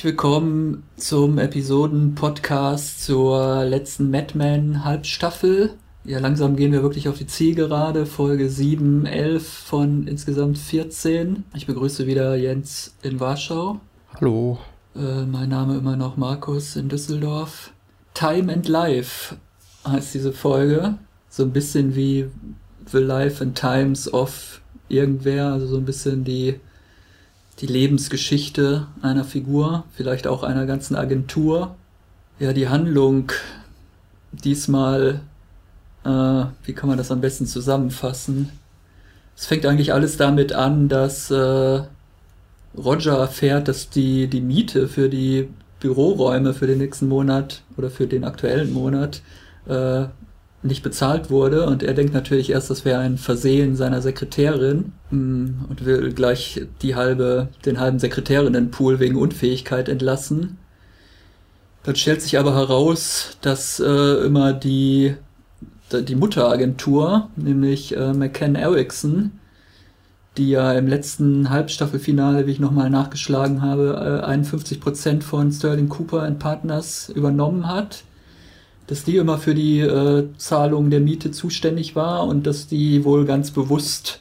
Herzlich 0.00 0.14
willkommen 0.14 0.82
zum 0.96 1.36
Episoden-Podcast 1.36 3.04
zur 3.04 3.64
letzten 3.66 4.10
Madman 4.10 4.82
Halbstaffel. 4.82 5.74
Ja, 6.04 6.20
langsam 6.20 6.56
gehen 6.56 6.72
wir 6.72 6.82
wirklich 6.82 7.10
auf 7.10 7.18
die 7.18 7.26
Zielgerade. 7.26 8.06
Folge 8.06 8.48
7, 8.48 9.04
11 9.04 9.46
von 9.46 10.06
insgesamt 10.06 10.56
14. 10.56 11.44
Ich 11.54 11.66
begrüße 11.66 12.06
wieder 12.06 12.34
Jens 12.34 12.96
in 13.02 13.20
Warschau. 13.20 13.78
Hallo. 14.14 14.58
Äh, 14.96 15.26
mein 15.26 15.50
Name 15.50 15.76
immer 15.76 15.96
noch 15.96 16.16
Markus 16.16 16.76
in 16.76 16.88
Düsseldorf. 16.88 17.74
Time 18.14 18.50
and 18.50 18.68
Life 18.68 19.36
heißt 19.86 20.14
diese 20.14 20.32
Folge. 20.32 20.94
So 21.28 21.42
ein 21.42 21.52
bisschen 21.52 21.94
wie 21.94 22.24
The 22.86 23.00
Life 23.00 23.44
and 23.44 23.54
Times 23.54 24.10
of 24.10 24.62
irgendwer, 24.88 25.52
also 25.52 25.66
so 25.66 25.76
ein 25.76 25.84
bisschen 25.84 26.24
die 26.24 26.58
die 27.60 27.66
Lebensgeschichte 27.66 28.86
einer 29.02 29.24
Figur, 29.24 29.84
vielleicht 29.92 30.26
auch 30.26 30.42
einer 30.42 30.66
ganzen 30.66 30.96
Agentur. 30.96 31.76
Ja, 32.38 32.52
die 32.52 32.68
Handlung 32.68 33.32
diesmal, 34.32 35.20
äh, 36.04 36.44
wie 36.64 36.72
kann 36.72 36.88
man 36.88 36.96
das 36.96 37.10
am 37.10 37.20
besten 37.20 37.46
zusammenfassen? 37.46 38.50
Es 39.36 39.46
fängt 39.46 39.66
eigentlich 39.66 39.92
alles 39.92 40.16
damit 40.16 40.52
an, 40.52 40.88
dass 40.88 41.30
äh, 41.30 41.82
Roger 42.76 43.18
erfährt, 43.18 43.68
dass 43.68 43.90
die, 43.90 44.28
die 44.28 44.40
Miete 44.40 44.88
für 44.88 45.08
die 45.08 45.48
Büroräume 45.80 46.54
für 46.54 46.66
den 46.66 46.78
nächsten 46.78 47.08
Monat 47.08 47.62
oder 47.76 47.90
für 47.90 48.06
den 48.06 48.24
aktuellen 48.24 48.72
Monat 48.72 49.22
äh, 49.66 50.04
nicht 50.62 50.82
bezahlt 50.82 51.30
wurde. 51.30 51.66
Und 51.66 51.82
er 51.82 51.94
denkt 51.94 52.12
natürlich 52.12 52.50
erst, 52.50 52.70
das 52.70 52.84
wäre 52.84 53.00
ein 53.00 53.18
Versehen 53.18 53.76
seiner 53.76 54.02
Sekretärin 54.02 54.92
mm, 55.10 55.46
und 55.68 55.84
will 55.84 56.12
gleich 56.12 56.62
die 56.82 56.94
halbe, 56.94 57.48
den 57.64 57.80
halben 57.80 57.98
Sekretärinnenpool 57.98 59.00
wegen 59.00 59.16
Unfähigkeit 59.16 59.88
entlassen. 59.88 60.58
Dann 61.82 61.96
stellt 61.96 62.20
sich 62.20 62.38
aber 62.38 62.54
heraus, 62.54 63.38
dass 63.40 63.80
äh, 63.80 64.24
immer 64.24 64.52
die, 64.52 65.14
die 65.92 66.14
Mutteragentur, 66.14 67.30
nämlich 67.36 67.96
äh, 67.96 68.12
McCann 68.12 68.54
Erickson, 68.54 69.32
die 70.36 70.50
ja 70.50 70.72
im 70.74 70.86
letzten 70.86 71.48
Halbstaffelfinale, 71.48 72.46
wie 72.46 72.52
ich 72.52 72.60
nochmal 72.60 72.90
nachgeschlagen 72.90 73.62
habe, 73.62 74.22
äh, 74.22 74.30
51% 74.30 75.22
von 75.22 75.50
Sterling 75.50 75.88
Cooper 75.88 76.30
Partners 76.32 77.08
übernommen 77.08 77.66
hat 77.66 78.04
dass 78.90 79.04
die 79.04 79.16
immer 79.16 79.38
für 79.38 79.54
die 79.54 79.78
äh, 79.78 80.26
Zahlung 80.36 80.90
der 80.90 80.98
Miete 80.98 81.30
zuständig 81.30 81.94
war 81.94 82.26
und 82.26 82.44
dass 82.44 82.66
die 82.66 83.04
wohl 83.04 83.24
ganz 83.24 83.52
bewusst 83.52 84.20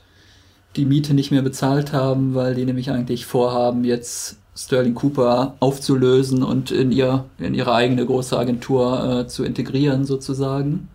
die 0.75 0.85
Miete 0.85 1.15
nicht 1.15 1.31
mehr 1.31 1.41
bezahlt 1.41 1.91
haben, 1.91 2.35
weil 2.35 2.53
die 2.53 2.65
nämlich 2.65 2.91
eigentlich 2.91 3.25
vorhaben, 3.25 3.83
jetzt 3.83 4.37
Sterling 4.55 4.93
Cooper 4.93 5.55
aufzulösen 5.59 6.43
und 6.43 6.69
in, 6.69 6.91
ihr, 6.91 7.25
in 7.39 7.55
ihre 7.55 7.73
eigene 7.73 8.05
große 8.05 8.37
Agentur 8.37 9.21
äh, 9.21 9.27
zu 9.27 9.43
integrieren, 9.43 10.05
sozusagen. 10.05 10.87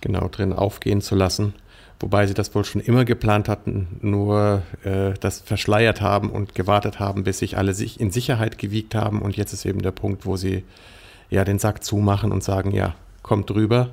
Genau, 0.00 0.28
drin 0.28 0.54
aufgehen 0.54 1.02
zu 1.02 1.14
lassen. 1.14 1.52
Wobei 1.98 2.26
sie 2.26 2.32
das 2.32 2.54
wohl 2.54 2.64
schon 2.64 2.80
immer 2.80 3.04
geplant 3.04 3.50
hatten, 3.50 3.86
nur 4.00 4.62
äh, 4.82 5.12
das 5.20 5.40
verschleiert 5.40 6.00
haben 6.00 6.30
und 6.30 6.54
gewartet 6.54 6.98
haben, 6.98 7.22
bis 7.22 7.40
sich 7.40 7.58
alle 7.58 7.74
sich 7.74 8.00
in 8.00 8.10
Sicherheit 8.10 8.56
gewiegt 8.56 8.94
haben. 8.94 9.20
Und 9.20 9.36
jetzt 9.36 9.52
ist 9.52 9.66
eben 9.66 9.82
der 9.82 9.90
Punkt, 9.90 10.24
wo 10.24 10.36
sie 10.36 10.64
ja 11.28 11.44
den 11.44 11.58
Sack 11.58 11.84
zumachen 11.84 12.32
und 12.32 12.42
sagen, 12.42 12.70
ja, 12.70 12.94
kommt 13.22 13.50
drüber. 13.50 13.90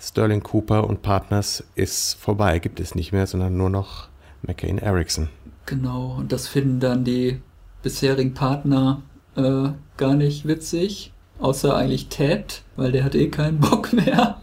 Sterling 0.00 0.42
Cooper 0.42 0.84
und 0.84 1.02
Partners 1.02 1.64
ist 1.74 2.14
vorbei, 2.14 2.58
gibt 2.58 2.80
es 2.80 2.94
nicht 2.94 3.12
mehr, 3.12 3.26
sondern 3.26 3.56
nur 3.56 3.70
noch 3.70 4.08
McCain 4.42 4.78
Erickson. 4.78 5.28
Genau, 5.66 6.16
und 6.18 6.32
das 6.32 6.48
finden 6.48 6.80
dann 6.80 7.04
die 7.04 7.40
bisherigen 7.82 8.34
Partner 8.34 9.02
äh, 9.36 9.70
gar 9.96 10.14
nicht 10.14 10.46
witzig, 10.46 11.12
außer 11.40 11.76
eigentlich 11.76 12.08
Ted, 12.08 12.62
weil 12.76 12.92
der 12.92 13.04
hat 13.04 13.14
eh 13.14 13.28
keinen 13.28 13.58
Bock 13.60 13.92
mehr. 13.92 14.40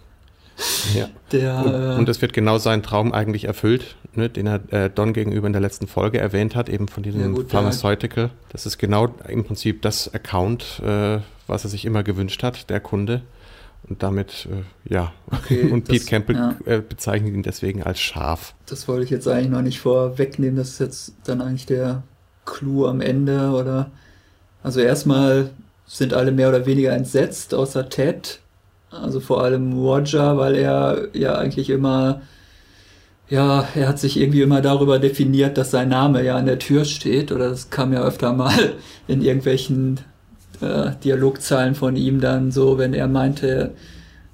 Ja. 0.94 1.09
Der, 1.31 1.66
und, 1.66 1.74
äh, 1.74 2.00
und 2.00 2.09
es 2.09 2.22
wird 2.22 2.31
genau 2.31 2.58
sein 2.58 2.81
Traum 2.81 3.12
eigentlich 3.12 3.46
erfüllt, 3.46 3.96
ne, 4.14 4.30
den 4.30 4.48
er 4.48 4.62
äh, 4.72 4.90
Don 4.90 5.12
gegenüber 5.14 5.48
in 5.48 5.54
der 5.54 5.62
letzten 5.62 5.88
Folge 5.88 6.20
erwähnt 6.20 6.56
hat, 6.56 6.70
eben 6.70 6.88
von 6.88 7.04
diesem 7.04 7.22
ja 7.22 7.28
gut, 7.28 7.50
Pharmaceutical. 7.50 8.30
Das 8.50 8.66
ist 8.66 8.78
genau 8.78 9.14
im 9.28 9.44
Prinzip 9.44 9.81
das 9.81 10.14
Account, 10.14 10.81
äh, 10.86 11.20
was 11.48 11.64
er 11.66 11.70
sich 11.70 11.84
immer 11.86 12.04
gewünscht 12.04 12.44
hat, 12.44 12.70
der 12.70 12.80
Kunde. 12.80 13.22
Und 13.88 14.01
damit, 14.01 14.47
äh, 14.51 14.94
ja, 14.94 15.13
okay, 15.31 15.63
und 15.72 15.85
Pete 15.85 16.06
Campbell 16.06 16.35
ja. 16.35 16.56
äh, 16.66 16.81
bezeichnet 16.81 17.34
ihn 17.34 17.44
deswegen 17.44 17.84
als 17.84 18.00
scharf. 18.00 18.56
Das 18.66 18.88
wollte 18.88 19.03
ich 19.03 19.12
jetzt 19.12 19.28
eigentlich 19.28 19.50
noch 19.50 19.62
nicht 19.62 19.79
vorwegnehmen, 19.79 20.56
das 20.56 20.69
ist 20.69 20.79
jetzt 20.79 21.13
dann 21.25 21.41
eigentlich 21.41 21.68
der 21.68 22.03
Clou 22.45 22.88
am 22.88 23.01
Ende, 23.01 23.50
oder? 23.51 23.91
Also 24.63 24.79
erstmal 24.79 25.51
sind 25.85 26.13
alle 26.13 26.31
mehr 26.31 26.50
oder 26.50 26.66
weniger 26.66 26.94
entsetzt, 26.94 27.53
außer 27.53 27.90
Ted. 27.90 28.40
Also 28.90 29.19
vor 29.19 29.44
allem 29.44 29.74
Roger, 29.74 30.38
weil 30.38 30.56
er 30.56 31.09
ja 31.13 31.35
eigentlich 31.35 31.69
immer, 31.69 32.22
ja, 33.29 33.68
er 33.75 33.88
hat 33.88 34.00
sich 34.00 34.18
irgendwie 34.18 34.41
immer 34.41 34.62
darüber 34.62 35.00
definiert, 35.00 35.57
dass 35.57 35.72
sein 35.72 35.90
Name 35.90 36.24
ja 36.24 36.35
an 36.38 36.45
der 36.45 36.59
Tür 36.59 36.85
steht, 36.85 37.31
oder 37.31 37.50
das 37.50 37.69
kam 37.69 37.94
ja 37.94 38.03
öfter 38.03 38.34
mal 38.34 38.74
in 39.07 39.22
irgendwelchen 39.22 40.00
äh, 40.62 40.92
Dialogzeilen 41.04 41.76
von 41.76 41.96
ihm 41.96 42.22
dann 42.22 42.52
so, 42.52 42.78
wenn 42.78 42.94
er 42.94 43.08
meinte, 43.08 43.72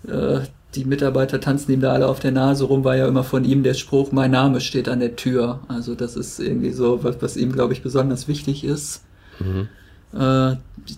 äh, 0.08 0.40
die 0.76 0.86
Mitarbeiter 0.86 1.40
tanzen 1.42 1.72
ihm 1.74 1.82
da 1.82 1.92
alle 1.92 2.08
auf 2.08 2.20
der 2.20 2.32
Nase 2.32 2.64
rum, 2.64 2.84
war 2.84 2.96
ja 2.96 3.08
immer 3.08 3.24
von 3.24 3.44
ihm 3.44 3.64
der 3.64 3.74
Spruch, 3.74 4.12
mein 4.12 4.32
Name 4.32 4.62
steht 4.62 4.88
an 4.88 5.00
der 5.00 5.16
Tür. 5.16 5.60
Also 5.68 5.96
das 5.96 6.16
ist 6.16 6.40
irgendwie 6.40 6.72
so, 6.72 7.04
was, 7.04 7.22
was 7.22 7.38
ihm, 7.38 7.52
glaube 7.52 7.74
ich, 7.74 7.82
besonders 7.82 8.28
wichtig 8.28 8.64
ist. 8.64 9.04
Mhm. 9.40 9.68
Äh, 10.18 10.56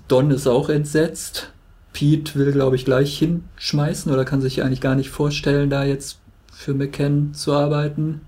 Don 0.08 0.32
ist 0.32 0.48
auch 0.48 0.70
entsetzt. 0.70 1.52
Pete 1.92 2.36
will, 2.36 2.52
glaube 2.52 2.76
ich, 2.76 2.86
gleich 2.86 3.18
hinschmeißen 3.18 4.12
oder 4.12 4.26
kann 4.26 4.42
sich 4.42 4.64
eigentlich 4.64 4.82
gar 4.82 4.96
nicht 4.96 5.10
vorstellen, 5.10 5.70
da 5.70 5.84
jetzt 5.84 6.20
für 6.52 6.74
McCann 6.74 7.34
zu 7.34 7.54
arbeiten. 7.54 8.22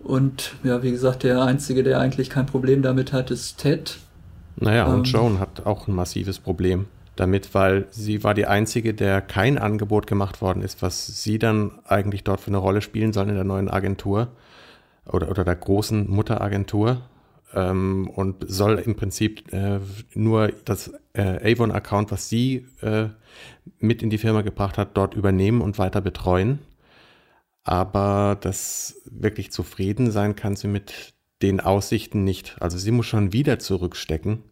Und 0.00 0.52
ja, 0.62 0.82
wie 0.82 0.90
gesagt, 0.90 1.22
der 1.22 1.42
Einzige, 1.42 1.82
der 1.82 2.00
eigentlich 2.00 2.28
kein 2.28 2.44
Problem 2.46 2.82
damit 2.82 3.12
hat, 3.12 3.30
ist 3.30 3.58
Ted. 3.58 3.96
Naja, 4.56 4.86
und 4.86 5.06
ähm, 5.06 5.12
Joan 5.12 5.40
hat 5.40 5.66
auch 5.66 5.88
ein 5.88 5.94
massives 5.94 6.38
Problem 6.38 6.86
damit, 7.16 7.54
weil 7.54 7.86
sie 7.90 8.24
war 8.24 8.34
die 8.34 8.46
Einzige, 8.46 8.94
der 8.94 9.20
kein 9.20 9.58
Angebot 9.58 10.06
gemacht 10.06 10.40
worden 10.40 10.62
ist, 10.62 10.82
was 10.82 11.22
sie 11.22 11.38
dann 11.38 11.72
eigentlich 11.86 12.24
dort 12.24 12.40
für 12.40 12.48
eine 12.48 12.58
Rolle 12.58 12.82
spielen 12.82 13.12
soll 13.12 13.28
in 13.28 13.34
der 13.34 13.44
neuen 13.44 13.70
Agentur 13.70 14.28
oder, 15.06 15.30
oder 15.30 15.44
der 15.44 15.56
großen 15.56 16.10
Mutteragentur. 16.10 17.02
Ähm, 17.54 18.10
und 18.10 18.44
soll 18.48 18.78
im 18.80 18.96
Prinzip 18.96 19.52
äh, 19.52 19.78
nur 20.14 20.48
das 20.64 20.92
äh, 21.12 21.52
Avon-Account, 21.52 22.10
was 22.10 22.28
sie 22.28 22.66
äh, 22.80 23.06
mit 23.78 24.02
in 24.02 24.10
die 24.10 24.18
Firma 24.18 24.42
gebracht 24.42 24.76
hat, 24.76 24.96
dort 24.96 25.14
übernehmen 25.14 25.60
und 25.60 25.78
weiter 25.78 26.00
betreuen. 26.00 26.58
Aber 27.62 28.36
das 28.40 29.00
wirklich 29.04 29.52
zufrieden 29.52 30.10
sein 30.10 30.34
kann 30.34 30.56
sie 30.56 30.68
mit 30.68 31.13
den 31.44 31.60
Aussichten 31.60 32.24
nicht. 32.24 32.56
Also 32.60 32.78
sie 32.78 32.90
muss 32.90 33.06
schon 33.06 33.34
wieder 33.34 33.58
zurückstecken 33.58 34.42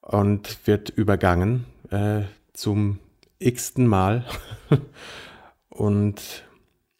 und 0.00 0.66
wird 0.66 0.90
übergangen 0.90 1.64
äh, 1.90 2.22
zum 2.52 3.00
x-ten 3.40 3.86
Mal. 3.86 4.24
und 5.68 6.44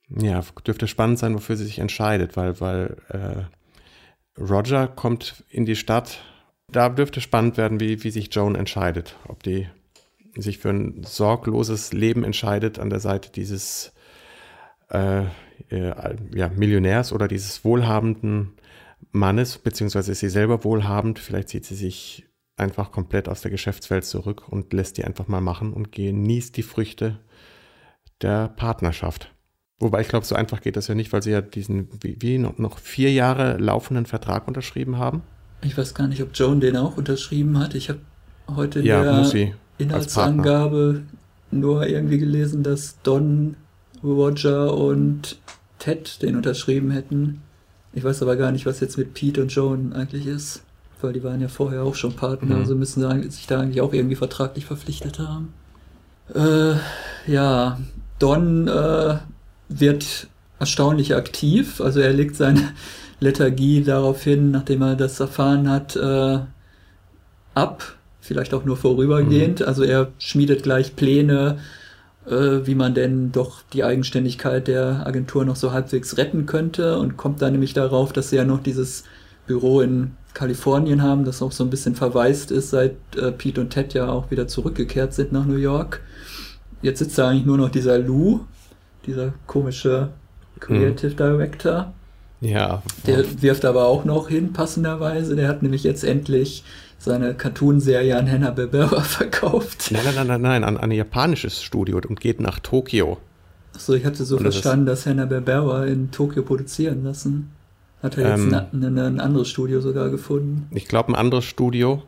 ja, 0.08 0.42
dürfte 0.66 0.88
spannend 0.88 1.20
sein, 1.20 1.34
wofür 1.34 1.56
sie 1.56 1.64
sich 1.64 1.78
entscheidet, 1.78 2.36
weil, 2.36 2.60
weil 2.60 2.96
äh, 3.08 4.40
Roger 4.40 4.88
kommt 4.88 5.44
in 5.48 5.64
die 5.64 5.76
Stadt. 5.76 6.18
Da 6.70 6.88
dürfte 6.88 7.20
spannend 7.20 7.56
werden, 7.56 7.78
wie, 7.78 8.02
wie 8.02 8.10
sich 8.10 8.34
Joan 8.34 8.56
entscheidet. 8.56 9.16
Ob 9.28 9.42
die 9.44 9.68
sich 10.34 10.58
für 10.58 10.70
ein 10.70 11.04
sorgloses 11.04 11.92
Leben 11.92 12.24
entscheidet 12.24 12.78
an 12.78 12.90
der 12.90 13.00
Seite 13.00 13.30
dieses 13.30 13.92
äh, 14.90 15.22
äh, 15.70 16.16
ja, 16.34 16.48
Millionärs 16.48 17.12
oder 17.12 17.28
dieses 17.28 17.64
wohlhabenden 17.64 18.54
Mannes, 19.12 19.58
beziehungsweise 19.58 20.12
ist 20.12 20.20
sie 20.20 20.28
selber 20.28 20.64
wohlhabend, 20.64 21.18
vielleicht 21.18 21.48
zieht 21.48 21.64
sie 21.64 21.74
sich 21.74 22.26
einfach 22.56 22.90
komplett 22.90 23.28
aus 23.28 23.40
der 23.40 23.50
Geschäftswelt 23.50 24.04
zurück 24.04 24.48
und 24.48 24.72
lässt 24.72 24.98
die 24.98 25.04
einfach 25.04 25.28
mal 25.28 25.40
machen 25.40 25.72
und 25.72 25.92
genießt 25.92 26.56
die 26.56 26.62
Früchte 26.62 27.18
der 28.20 28.48
Partnerschaft. 28.48 29.32
Wobei 29.78 30.00
ich 30.00 30.08
glaube, 30.08 30.26
so 30.26 30.34
einfach 30.34 30.60
geht 30.60 30.76
das 30.76 30.88
ja 30.88 30.94
nicht, 30.94 31.12
weil 31.12 31.22
sie 31.22 31.30
ja 31.30 31.40
diesen, 31.40 31.88
wie, 32.02 32.16
wie 32.20 32.38
noch, 32.38 32.78
vier 32.78 33.12
Jahre 33.12 33.58
laufenden 33.58 34.06
Vertrag 34.06 34.48
unterschrieben 34.48 34.98
haben. 34.98 35.22
Ich 35.62 35.78
weiß 35.78 35.94
gar 35.94 36.08
nicht, 36.08 36.22
ob 36.22 36.30
Joan 36.34 36.60
den 36.60 36.76
auch 36.76 36.96
unterschrieben 36.96 37.58
hat. 37.58 37.74
Ich 37.74 37.88
habe 37.88 38.00
heute 38.54 38.80
in 38.80 38.86
ja, 38.86 39.22
der 39.22 39.52
Inhaltsangabe 39.78 41.02
nur 41.50 41.86
irgendwie 41.86 42.18
gelesen, 42.18 42.62
dass 42.62 43.00
Don, 43.02 43.56
Roger 44.02 44.74
und 44.74 45.38
Ted 45.78 46.22
den 46.22 46.36
unterschrieben 46.36 46.90
hätten. 46.90 47.42
Ich 47.92 48.04
weiß 48.04 48.22
aber 48.22 48.36
gar 48.36 48.52
nicht, 48.52 48.66
was 48.66 48.80
jetzt 48.80 48.98
mit 48.98 49.14
Pete 49.14 49.42
und 49.42 49.48
Joan 49.48 49.92
eigentlich 49.92 50.26
ist, 50.26 50.62
weil 51.00 51.12
die 51.12 51.24
waren 51.24 51.40
ja 51.40 51.48
vorher 51.48 51.82
auch 51.82 51.94
schon 51.94 52.14
Partner, 52.14 52.56
mhm. 52.56 52.60
also 52.60 52.74
müssen 52.74 53.00
sie 53.00 53.30
sich 53.30 53.46
da 53.46 53.60
eigentlich 53.60 53.80
auch 53.80 53.92
irgendwie 53.92 54.16
vertraglich 54.16 54.66
verpflichtet 54.66 55.18
haben. 55.18 55.52
Äh, 56.34 56.74
ja, 57.30 57.78
Don 58.18 58.68
äh, 58.68 59.16
wird 59.68 60.28
erstaunlich 60.58 61.14
aktiv, 61.14 61.80
also 61.80 62.00
er 62.00 62.12
legt 62.12 62.36
seine 62.36 62.72
Lethargie 63.20 63.82
darauf 63.82 64.22
hin, 64.22 64.50
nachdem 64.50 64.82
er 64.82 64.96
das 64.96 65.18
erfahren 65.20 65.68
hat, 65.68 65.96
äh, 65.96 66.38
ab, 67.54 67.96
vielleicht 68.20 68.54
auch 68.54 68.64
nur 68.64 68.76
vorübergehend. 68.76 69.60
Mhm. 69.60 69.66
Also 69.66 69.82
er 69.82 70.12
schmiedet 70.18 70.62
gleich 70.62 70.94
Pläne, 70.94 71.58
äh, 72.30 72.66
wie 72.66 72.74
man 72.74 72.94
denn 72.94 73.32
doch 73.32 73.62
die 73.72 73.84
Eigenständigkeit 73.84 74.68
der 74.68 75.06
Agentur 75.06 75.44
noch 75.44 75.56
so 75.56 75.72
halbwegs 75.72 76.16
retten 76.16 76.46
könnte 76.46 76.98
und 76.98 77.16
kommt 77.16 77.42
dann 77.42 77.52
nämlich 77.52 77.74
darauf, 77.74 78.12
dass 78.12 78.30
sie 78.30 78.36
ja 78.36 78.44
noch 78.44 78.62
dieses 78.62 79.04
Büro 79.46 79.80
in 79.80 80.12
Kalifornien 80.34 81.02
haben, 81.02 81.24
das 81.24 81.42
auch 81.42 81.52
so 81.52 81.64
ein 81.64 81.70
bisschen 81.70 81.94
verwaist 81.94 82.50
ist, 82.50 82.70
seit 82.70 82.94
äh, 83.16 83.32
Pete 83.32 83.60
und 83.60 83.70
Ted 83.70 83.94
ja 83.94 84.08
auch 84.08 84.30
wieder 84.30 84.46
zurückgekehrt 84.46 85.14
sind 85.14 85.32
nach 85.32 85.46
New 85.46 85.56
York. 85.56 86.00
Jetzt 86.82 87.00
sitzt 87.00 87.18
da 87.18 87.28
eigentlich 87.28 87.46
nur 87.46 87.58
noch 87.58 87.70
dieser 87.70 87.98
Lou, 87.98 88.40
dieser 89.06 89.32
komische 89.46 90.10
Creative 90.60 91.10
mhm. 91.10 91.16
Director. 91.16 91.92
Ja. 92.40 92.82
Der 93.06 93.24
wirft 93.42 93.64
aber 93.64 93.86
auch 93.86 94.04
noch 94.04 94.28
hin, 94.28 94.52
passenderweise. 94.52 95.34
Der 95.34 95.48
hat 95.48 95.62
nämlich 95.62 95.82
jetzt 95.82 96.04
endlich 96.04 96.62
seine 96.98 97.34
Cartoonserie 97.34 98.16
an 98.16 98.30
Hanna-Barbera 98.30 99.00
verkauft. 99.02 99.90
Nein, 99.90 100.02
nein, 100.04 100.14
nein, 100.14 100.26
nein, 100.26 100.40
nein, 100.42 100.64
an, 100.64 100.76
an 100.76 100.90
ein 100.90 100.92
japanisches 100.92 101.62
Studio 101.62 102.00
und 102.06 102.20
geht 102.20 102.40
nach 102.40 102.58
Tokio. 102.58 103.18
Achso, 103.74 103.94
ich 103.94 104.04
hatte 104.04 104.24
so 104.24 104.36
und 104.36 104.42
verstanden, 104.42 104.86
das 104.86 105.04
dass 105.04 105.06
Hanna-Barbera 105.06 105.86
in 105.86 106.10
Tokio 106.10 106.42
produzieren 106.42 107.04
lassen. 107.04 107.50
Hat 108.02 108.16
er 108.16 108.36
jetzt 108.36 108.52
ähm, 108.52 108.84
ein, 108.84 108.98
ein, 108.98 109.20
anderes 109.20 109.48
Studio 109.48 109.80
sogar 109.80 110.10
gefunden? 110.10 110.68
Ich 110.70 110.86
glaube, 110.86 111.12
ein 111.12 111.14
anderes 111.14 111.44
Studio. 111.44 112.02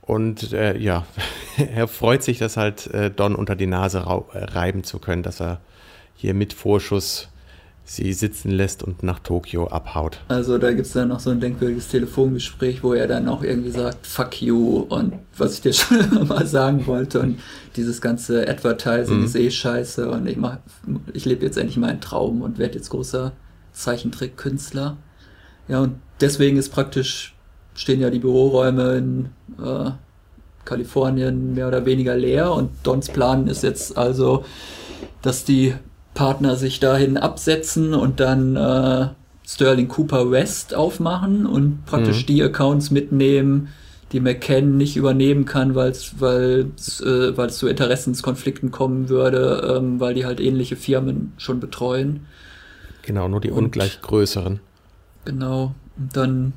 Und 0.00 0.52
äh, 0.52 0.76
ja, 0.76 1.06
er 1.56 1.88
freut 1.88 2.22
sich, 2.22 2.38
das 2.38 2.56
halt 2.56 2.88
äh, 2.88 3.10
Don 3.10 3.34
unter 3.34 3.56
die 3.56 3.66
Nase 3.66 3.98
äh, 3.98 4.38
reiben 4.38 4.84
zu 4.84 4.98
können, 4.98 5.22
dass 5.22 5.40
er 5.40 5.60
hier 6.14 6.34
mit 6.34 6.52
Vorschuss 6.52 7.28
sie 7.84 8.12
sitzen 8.14 8.50
lässt 8.50 8.82
und 8.82 9.02
nach 9.02 9.18
Tokio 9.18 9.68
abhaut. 9.68 10.18
Also 10.28 10.56
da 10.56 10.72
gibt 10.72 10.86
es 10.86 10.92
dann 10.92 11.08
noch 11.08 11.20
so 11.20 11.30
ein 11.30 11.40
denkwürdiges 11.40 11.88
Telefongespräch, 11.88 12.82
wo 12.82 12.94
er 12.94 13.06
dann 13.06 13.28
auch 13.28 13.42
irgendwie 13.42 13.70
sagt, 13.70 14.06
fuck 14.06 14.40
you 14.40 14.86
und 14.88 15.14
was 15.36 15.54
ich 15.54 15.60
dir 15.60 15.72
schon 15.74 16.26
mal 16.26 16.46
sagen 16.46 16.86
wollte 16.86 17.20
und 17.20 17.40
dieses 17.76 18.00
ganze 18.00 18.48
Advertising 18.48 19.18
mhm. 19.18 19.24
ist 19.24 19.36
eh 19.36 19.50
scheiße 19.50 20.10
und 20.10 20.26
ich, 20.26 20.36
mach, 20.36 20.58
ich 21.12 21.26
lebe 21.26 21.44
jetzt 21.44 21.58
endlich 21.58 21.76
meinen 21.76 22.00
Traum 22.00 22.40
und 22.40 22.58
werde 22.58 22.76
jetzt 22.76 22.88
großer 22.88 23.32
Zeichentrickkünstler. 23.72 24.96
Ja, 25.68 25.80
und 25.80 25.96
deswegen 26.20 26.56
ist 26.56 26.70
praktisch, 26.70 27.34
stehen 27.74 28.00
ja 28.00 28.08
die 28.10 28.18
Büroräume 28.18 28.96
in 28.96 29.28
äh, 29.62 29.90
Kalifornien 30.64 31.54
mehr 31.54 31.68
oder 31.68 31.84
weniger 31.84 32.16
leer 32.16 32.52
und 32.52 32.70
Dons 32.82 33.10
Plan 33.10 33.46
ist 33.46 33.62
jetzt 33.62 33.98
also, 33.98 34.44
dass 35.20 35.44
die 35.44 35.74
Partner 36.14 36.56
sich 36.56 36.80
dahin 36.80 37.16
absetzen 37.16 37.92
und 37.92 38.20
dann 38.20 38.56
äh, 38.56 39.08
Sterling 39.46 39.88
Cooper 39.88 40.30
West 40.30 40.74
aufmachen 40.74 41.46
und 41.46 41.84
praktisch 41.84 42.22
mhm. 42.22 42.26
die 42.26 42.42
Accounts 42.42 42.90
mitnehmen, 42.90 43.68
die 44.12 44.20
McCann 44.20 44.76
nicht 44.76 44.96
übernehmen 44.96 45.44
kann, 45.44 45.74
weil's, 45.74 46.14
weil 46.18 46.70
es 46.76 47.00
äh, 47.00 47.36
weil 47.36 47.48
es 47.48 47.58
zu 47.58 47.66
Interessenskonflikten 47.66 48.70
kommen 48.70 49.08
würde, 49.08 49.76
ähm, 49.76 50.00
weil 50.00 50.14
die 50.14 50.24
halt 50.24 50.40
ähnliche 50.40 50.76
Firmen 50.76 51.32
schon 51.36 51.60
betreuen. 51.60 52.26
Genau, 53.02 53.28
nur 53.28 53.40
die 53.40 53.50
und, 53.50 53.64
ungleich 53.64 54.00
größeren. 54.00 54.60
Genau. 55.24 55.74
Und 55.96 56.16
dann 56.16 56.52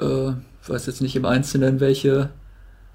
äh, 0.00 0.32
weiß 0.66 0.86
jetzt 0.86 1.00
nicht 1.00 1.16
im 1.16 1.24
Einzelnen, 1.24 1.80
welche 1.80 2.30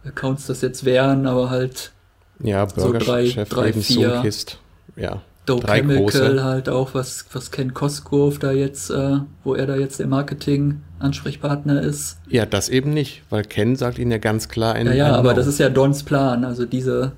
Accounts 0.05 0.47
das 0.47 0.61
jetzt 0.61 0.85
wären, 0.85 1.25
aber 1.25 1.49
halt 1.49 1.93
ja, 2.39 2.65
Burger 2.65 2.99
so 2.99 3.05
drei, 3.05 3.25
Chef 3.27 3.49
drei, 3.49 3.73
vier. 3.73 4.15
Sunkist. 4.15 4.59
Ja. 4.95 5.21
Doe 5.47 5.61
drei 5.61 5.77
Chemical 5.77 6.03
große. 6.03 6.43
halt 6.43 6.69
auch, 6.69 6.93
was, 6.93 7.25
was 7.31 7.51
Ken 7.51 7.73
Cosgrove 7.73 8.37
da 8.37 8.51
jetzt, 8.51 8.89
äh, 8.89 9.19
wo 9.43 9.55
er 9.55 9.65
da 9.65 9.75
jetzt 9.75 9.99
der 9.99 10.07
Marketing-Ansprechpartner 10.07 11.81
ist. 11.81 12.17
Ja, 12.29 12.45
das 12.45 12.69
eben 12.69 12.93
nicht, 12.93 13.23
weil 13.29 13.43
Ken 13.43 13.75
sagt 13.75 13.97
ihnen 13.97 14.11
ja 14.11 14.17
ganz 14.17 14.49
klar 14.49 14.75
ein. 14.75 14.87
Ja, 14.87 14.93
ja, 14.93 15.15
aber 15.15 15.33
das 15.33 15.47
ist 15.47 15.57
ja 15.57 15.69
Dons 15.69 16.03
Plan, 16.03 16.43
also 16.43 16.65
diese, 16.65 17.13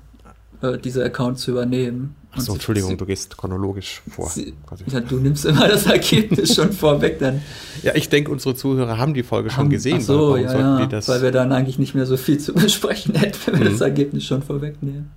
äh, 0.62 0.78
diese 0.78 1.04
Accounts 1.04 1.42
zu 1.42 1.50
übernehmen. 1.50 2.14
Achso, 2.32 2.52
Entschuldigung, 2.52 2.96
du 2.96 3.06
gehst 3.06 3.36
chronologisch 3.36 4.02
vor. 4.08 4.28
Sie, 4.28 4.54
ja, 4.92 5.00
du 5.00 5.16
nimmst 5.16 5.44
immer 5.44 5.66
das 5.66 5.86
Ergebnis 5.86 6.54
schon 6.54 6.72
vorweg 6.72 7.18
dann. 7.18 7.42
Ja, 7.82 7.96
ich 7.96 8.08
denke, 8.08 8.30
unsere 8.30 8.54
Zuhörer 8.54 8.98
haben 8.98 9.14
die 9.14 9.24
Folge 9.24 9.50
haben, 9.50 9.56
schon 9.56 9.70
gesehen. 9.70 9.98
Ach 10.00 10.06
so, 10.06 10.36
ja, 10.36 10.80
ja, 10.80 11.08
weil 11.08 11.22
wir 11.22 11.32
dann 11.32 11.50
eigentlich 11.50 11.80
nicht 11.80 11.96
mehr 11.96 12.06
so 12.06 12.16
viel 12.16 12.38
zu 12.38 12.54
besprechen 12.54 13.16
hätten, 13.16 13.36
wenn 13.46 13.58
wir 13.58 13.70
mhm. 13.70 13.72
das 13.72 13.80
Ergebnis 13.80 14.24
schon 14.24 14.42
vorwegnehmen. 14.42 15.10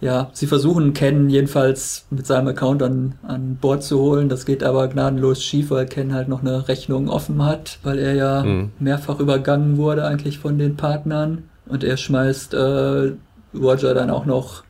Ja, 0.00 0.30
sie 0.32 0.46
versuchen 0.46 0.94
Ken 0.94 1.28
jedenfalls 1.28 2.06
mit 2.10 2.26
seinem 2.26 2.48
Account 2.48 2.82
an, 2.82 3.14
an 3.22 3.56
Bord 3.60 3.82
zu 3.82 3.98
holen. 4.00 4.30
Das 4.30 4.46
geht 4.46 4.64
aber 4.64 4.88
gnadenlos 4.88 5.42
schief, 5.42 5.70
weil 5.70 5.86
Ken 5.86 6.14
halt 6.14 6.28
noch 6.28 6.40
eine 6.40 6.68
Rechnung 6.68 7.08
offen 7.10 7.44
hat, 7.44 7.78
weil 7.82 7.98
er 7.98 8.14
ja 8.14 8.42
mhm. 8.42 8.70
mehrfach 8.78 9.20
übergangen 9.20 9.76
wurde 9.76 10.06
eigentlich 10.06 10.38
von 10.38 10.58
den 10.58 10.76
Partnern. 10.76 11.44
Und 11.66 11.84
er 11.84 11.98
schmeißt 11.98 12.54
äh, 12.54 13.12
Roger 13.54 13.94
dann 13.94 14.08
auch 14.08 14.24
noch 14.24 14.64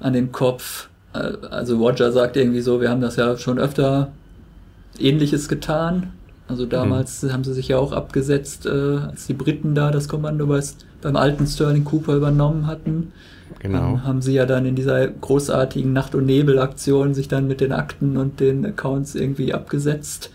an 0.00 0.14
den 0.14 0.32
Kopf. 0.32 0.88
Äh, 1.14 1.32
also 1.48 1.78
Roger 1.78 2.10
sagt 2.10 2.36
irgendwie 2.36 2.60
so, 2.60 2.80
wir 2.80 2.90
haben 2.90 3.00
das 3.00 3.14
ja 3.14 3.36
schon 3.36 3.60
öfter 3.60 4.10
ähnliches 4.98 5.48
getan. 5.48 6.12
Also 6.48 6.66
damals 6.66 7.22
mhm. 7.22 7.32
haben 7.32 7.44
sie 7.44 7.54
sich 7.54 7.68
ja 7.68 7.78
auch 7.78 7.92
abgesetzt, 7.92 8.66
äh, 8.66 8.98
als 8.98 9.28
die 9.28 9.34
Briten 9.34 9.76
da 9.76 9.92
das 9.92 10.08
Kommando 10.08 10.46
beim 11.00 11.16
alten 11.16 11.46
Sterling 11.46 11.84
Cooper 11.84 12.16
übernommen 12.16 12.66
hatten. 12.66 13.12
Genau. 13.58 13.78
Dann 13.78 14.04
haben 14.04 14.22
sie 14.22 14.34
ja 14.34 14.46
dann 14.46 14.66
in 14.66 14.74
dieser 14.74 15.06
großartigen 15.06 15.92
Nacht- 15.92 16.14
und 16.14 16.26
Nebel-Aktion 16.26 17.14
sich 17.14 17.28
dann 17.28 17.46
mit 17.46 17.60
den 17.60 17.72
Akten 17.72 18.16
und 18.16 18.40
den 18.40 18.64
Accounts 18.66 19.14
irgendwie 19.14 19.54
abgesetzt 19.54 20.30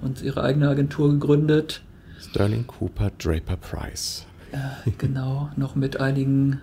und 0.00 0.22
ihre 0.22 0.42
eigene 0.42 0.68
Agentur 0.68 1.10
gegründet. 1.10 1.82
Sterling 2.20 2.66
Cooper 2.66 3.10
Draper 3.18 3.56
Price. 3.56 4.26
Ja, 4.52 4.76
genau, 4.98 5.50
noch 5.56 5.74
mit 5.74 6.00
einigen 6.00 6.60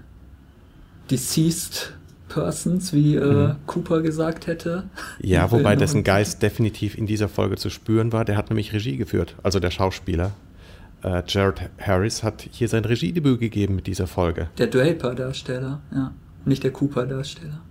Deceased 1.10 1.94
Persons, 2.28 2.94
wie 2.94 3.16
äh, 3.16 3.26
mhm. 3.26 3.56
Cooper 3.66 4.02
gesagt 4.02 4.48
hätte. 4.48 4.84
Ja, 5.20 5.52
wobei 5.52 5.76
dessen 5.76 6.04
Geist 6.04 6.44
definitiv 6.44 6.98
in 6.98 7.08
dieser 7.08 7.28
Folge 7.28 7.58
zu 7.58 7.70
spüren 7.70 8.14
war. 8.14 8.26
Der 8.26 8.38
hat 8.38 8.50
nämlich 8.50 8.74
Regie 8.74 8.98
geführt, 8.98 9.36
also 9.44 9.60
der 9.60 9.72
Schauspieler 9.72 10.32
äh, 11.04 11.24
Jared 11.28 11.70
Harris 11.80 12.24
hat 12.24 12.48
hier 12.52 12.68
sein 12.68 12.86
Regiedebüt 12.86 13.40
gegeben 13.40 13.76
mit 13.76 13.88
dieser 13.88 14.08
Folge. 14.08 14.50
Der 14.58 14.68
Draper-Darsteller, 14.68 15.82
ja. 15.94 16.14
Nicht 16.46 16.64
der 16.64 16.72
Cooper-Darsteller. 16.72 17.62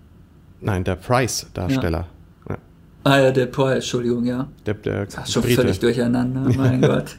Nein, 0.61 0.85
der 0.85 0.97
Price-Darsteller. 0.97 2.07
Ja. 2.49 2.55
Ja. 2.55 2.59
Ah 3.05 3.21
ja, 3.21 3.31
der 3.31 3.47
Price, 3.47 3.77
Entschuldigung, 3.77 4.25
ja. 4.25 4.49
Der, 4.67 4.75
der 4.75 5.05
ist 5.05 5.33
schon 5.33 5.43
Brite. 5.43 5.63
völlig 5.63 5.79
durcheinander, 5.81 6.53
mein 6.56 6.81
Gott. 6.82 7.17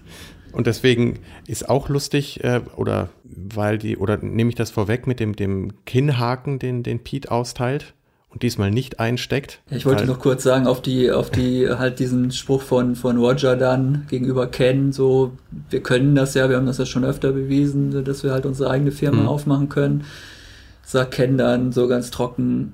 Und 0.52 0.68
deswegen 0.68 1.20
ist 1.48 1.70
auch 1.70 1.90
lustig, 1.90 2.44
äh, 2.44 2.62
oder 2.76 3.10
weil 3.24 3.78
die, 3.78 3.98
oder 3.98 4.18
nehme 4.18 4.50
ich 4.50 4.56
das 4.56 4.72
vorweg 4.72 5.08
mit 5.08 5.20
dem, 5.20 5.36
dem 5.36 5.86
Kinnhaken, 5.86 6.60
den, 6.60 6.84
den 6.84 7.04
Pete 7.04 7.32
austeilt 7.32 7.94
und 8.32 8.44
diesmal 8.44 8.70
nicht 8.70 9.00
einsteckt. 9.00 9.60
Ich 9.72 9.86
wollte 9.86 10.06
noch 10.06 10.20
kurz 10.20 10.44
sagen, 10.44 10.68
auf 10.68 10.82
die, 10.82 11.12
auf 11.12 11.32
die, 11.32 11.68
halt 11.68 12.00
diesen 12.00 12.32
Spruch 12.32 12.62
von, 12.62 12.96
von 12.96 13.18
Roger 13.18 13.56
dann 13.56 14.06
gegenüber 14.10 14.48
Ken, 14.48 14.92
so, 14.92 15.32
wir 15.70 15.82
können 15.82 16.14
das 16.14 16.36
ja, 16.36 16.48
wir 16.50 16.58
haben 16.58 16.68
das 16.68 16.78
ja 16.78 16.86
schon 16.86 17.04
öfter 17.04 17.32
bewiesen, 17.32 18.04
dass 18.04 18.24
wir 18.24 18.32
halt 18.32 18.46
unsere 18.46 18.70
eigene 18.70 18.92
Firma 18.92 19.24
mhm. 19.24 19.28
aufmachen 19.28 19.70
können. 19.70 20.04
Sagt 20.86 21.12
Ken 21.12 21.38
dann 21.38 21.72
so 21.72 21.88
ganz 21.88 22.12
trocken, 22.12 22.74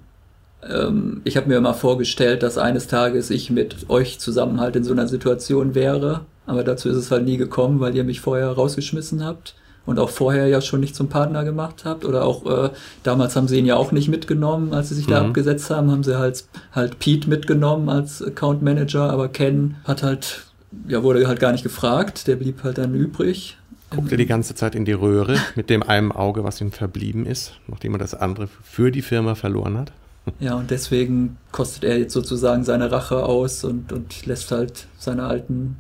ähm, 0.70 1.22
ich 1.24 1.38
habe 1.38 1.48
mir 1.48 1.58
immer 1.58 1.74
vorgestellt, 1.74 2.44
dass 2.44 2.58
eines 2.58 2.88
Tages 2.88 3.30
ich 3.30 3.50
mit 3.50 3.90
euch 3.90 4.20
zusammen 4.20 4.60
halt 4.60 4.76
in 4.76 4.84
so 4.84 4.92
einer 4.92 5.08
Situation 5.08 5.74
wäre, 5.74 6.26
aber 6.46 6.66
dazu 6.66 6.90
ist 6.90 6.98
es 6.98 7.12
halt 7.12 7.24
nie 7.24 7.38
gekommen, 7.38 7.80
weil 7.80 7.96
ihr 7.96 8.04
mich 8.04 8.20
vorher 8.20 8.50
rausgeschmissen 8.50 9.24
habt 9.24 9.56
und 9.86 10.00
auch 10.00 10.10
vorher 10.10 10.48
ja 10.48 10.62
schon 10.62 10.80
nicht 10.80 10.96
zum 10.96 11.10
Partner 11.10 11.44
gemacht 11.44 11.84
habt. 11.86 12.06
Oder 12.06 12.26
auch 12.26 12.46
äh, 12.46 12.70
damals 13.04 13.36
haben 13.36 13.48
sie 13.48 13.58
ihn 13.58 13.66
ja 13.66 13.76
auch 13.76 13.92
nicht 13.92 14.08
mitgenommen, 14.08 14.74
als 14.74 14.90
sie 14.90 14.96
sich 14.96 15.08
mhm. 15.08 15.12
da 15.12 15.22
abgesetzt 15.22 15.70
haben, 15.70 15.92
haben 15.92 16.04
sie 16.04 16.18
halt, 16.18 16.46
halt 16.72 17.00
Pete 17.00 17.30
mitgenommen 17.30 17.90
als 17.90 18.22
Account 18.22 18.62
Manager, 18.62 19.10
aber 19.12 19.28
Ken 19.28 19.76
hat 19.84 20.04
halt, 20.04 20.46
ja, 20.88 21.04
wurde 21.04 21.28
halt 21.28 21.40
gar 21.40 21.52
nicht 21.52 21.64
gefragt, 21.64 22.28
der 22.28 22.36
blieb 22.36 22.64
halt 22.64 22.78
dann 22.78 22.96
übrig. 22.96 23.58
Guckte 23.92 24.18
die 24.18 24.26
ganze 24.26 24.56
Zeit 24.56 24.76
in 24.76 24.86
die 24.86 24.94
Röhre 24.94 25.38
mit 25.56 25.70
dem 25.70 25.84
einen 25.84 26.12
Auge, 26.12 26.44
was 26.44 26.60
ihm 26.60 26.72
verblieben 26.72 27.26
ist, 27.26 27.54
nachdem 27.68 27.94
er 27.94 28.00
das 28.00 28.14
andere 28.14 28.48
für 28.64 28.92
die 28.92 29.02
Firma 29.02 29.36
verloren 29.36 29.78
hat. 29.78 29.92
Ja, 30.40 30.56
und 30.56 30.72
deswegen 30.72 31.38
kostet 31.52 31.84
er 31.84 32.00
jetzt 32.00 32.14
sozusagen 32.14 32.64
seine 32.64 32.92
Rache 32.92 33.24
aus 33.24 33.64
und, 33.64 33.94
und 33.94 34.26
lässt 34.26 34.52
halt 34.52 34.88
seine 34.98 35.26
alten 35.26 35.78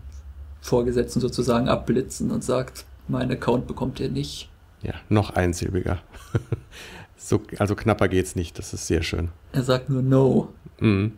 Vorgesetzten 0.62 1.20
sozusagen 1.20 1.68
abblitzen 1.68 2.30
und 2.30 2.44
sagt, 2.44 2.86
mein 3.08 3.32
Account 3.32 3.68
bekommt 3.68 4.00
ihr 4.00 4.10
nicht. 4.10 4.50
Ja, 4.82 4.94
noch 5.10 5.32
einsilbiger. 5.32 6.00
so, 7.18 7.42
also 7.58 7.76
knapper 7.76 8.08
geht's 8.08 8.36
nicht. 8.36 8.58
Das 8.60 8.74
ist 8.74 8.88
sehr 8.88 9.04
schön. 9.04 9.30
Er 9.52 9.64
sagt 9.64 9.90
nur 9.90 10.02
No. 10.02 10.54
Mhm. 10.80 11.14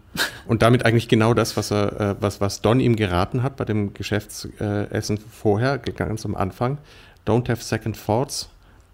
Und 0.47 0.61
damit 0.61 0.85
eigentlich 0.85 1.07
genau 1.07 1.33
das, 1.33 1.57
was 1.57 1.71
er, 1.71 1.99
äh, 1.99 2.15
was, 2.19 2.39
was 2.41 2.61
Don 2.61 2.79
ihm 2.79 2.95
geraten 2.95 3.43
hat 3.43 3.57
bei 3.57 3.65
dem 3.65 3.93
Geschäftsessen 3.93 5.17
vorher, 5.17 5.77
ganz 5.79 6.25
am 6.25 6.35
Anfang. 6.35 6.77
Don't 7.25 7.49
have 7.49 7.61
second 7.63 7.97
thoughts, 7.97 8.49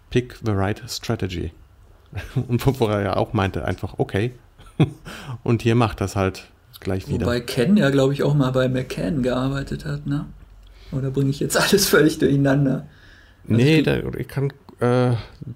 pick 0.10 0.38
the 0.44 0.52
right 0.52 0.82
strategy. 0.88 1.52
Und 2.48 2.66
wo 2.80 2.88
er 2.88 3.02
ja 3.02 3.16
auch 3.18 3.34
meinte, 3.34 3.66
einfach 3.66 3.96
okay. 3.98 4.32
Und 5.44 5.62
hier 5.62 5.76
macht 5.76 6.02
das 6.02 6.16
halt 6.16 6.48
gleich 6.80 7.08
wieder. 7.08 7.26
Wobei 7.26 7.42
Ken 7.42 7.78
ja, 7.78 7.90
glaube 7.90 8.14
ich, 8.14 8.24
auch 8.24 8.34
mal 8.34 8.52
bei 8.52 8.68
McCann 8.70 9.24
gearbeitet 9.24 9.86
hat, 9.86 10.06
ne? 10.06 10.26
Oder 10.98 11.12
bringe 11.12 11.30
ich 11.30 11.40
jetzt 11.40 11.58
alles 11.70 11.88
völlig 11.88 12.20
durcheinander? 12.20 12.88
nee, 13.46 13.82
da, 13.82 13.98
ich 14.18 14.28
kann 14.28 14.54
äh, 14.80 15.16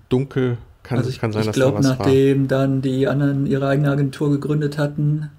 dunkel, 0.09 0.57
kann, 0.83 0.97
also 0.97 1.09
ich, 1.09 1.19
kann 1.19 1.31
sein, 1.31 1.41
ich 1.41 1.47
dass 1.47 1.55
glaube, 1.55 1.81
da 1.81 1.89
was 1.89 1.97
nachdem 1.97 2.49
war. 2.49 2.59
dann 2.59 2.81
die 2.81 3.07
anderen 3.07 3.45
ihre 3.45 3.67
eigene 3.67 3.91
Agentur 3.91 4.31
gegründet 4.31 4.77
hatten, 4.77 5.29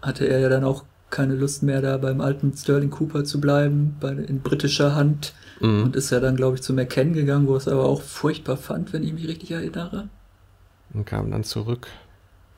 hatte 0.00 0.26
er 0.26 0.38
ja 0.38 0.48
dann 0.48 0.64
auch 0.64 0.84
keine 1.10 1.34
Lust 1.34 1.62
mehr, 1.62 1.80
da 1.80 1.96
beim 1.96 2.20
alten 2.20 2.52
Sterling 2.54 2.90
Cooper 2.90 3.24
zu 3.24 3.40
bleiben, 3.40 3.96
bei, 4.00 4.12
in 4.12 4.40
britischer 4.40 4.94
Hand. 4.94 5.34
Mhm. 5.60 5.84
Und 5.84 5.96
ist 5.96 6.10
ja 6.10 6.20
dann, 6.20 6.36
glaube 6.36 6.56
ich, 6.56 6.62
zu 6.62 6.72
McKen 6.72 7.14
gegangen, 7.14 7.46
wo 7.46 7.56
es 7.56 7.66
aber 7.66 7.84
auch 7.84 8.02
furchtbar 8.02 8.56
fand, 8.56 8.92
wenn 8.92 9.02
ich 9.02 9.12
mich 9.12 9.26
richtig 9.26 9.50
erinnere. 9.50 10.08
Und 10.92 11.06
kam 11.06 11.30
dann 11.30 11.44
zurück. 11.44 11.88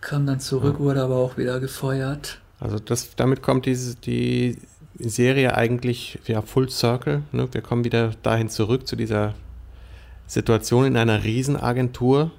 Kam 0.01 0.27
dann 0.27 0.41
zurück, 0.41 0.75
ja. 0.79 0.81
wurde 0.81 1.03
aber 1.03 1.17
auch 1.17 1.37
wieder 1.37 1.61
gefeuert. 1.61 2.41
Also 2.59 2.79
das, 2.79 3.15
damit 3.17 3.43
kommt 3.43 3.67
diese, 3.67 3.97
die 3.97 4.59
Serie 5.09 5.57
eigentlich 5.57 6.19
ja, 6.27 6.43
Full 6.43 6.69
Circle. 6.69 7.23
Ne? 7.33 7.49
Wir 7.53 7.63
kommen 7.63 7.85
wieder 7.85 8.13
dahin 8.23 8.49
zurück 8.49 8.87
zu 8.87 8.97
dieser 8.97 9.35
Situation 10.27 10.85
in 10.85 10.97
einer 10.97 11.25
Riesenagentur. 11.25 12.31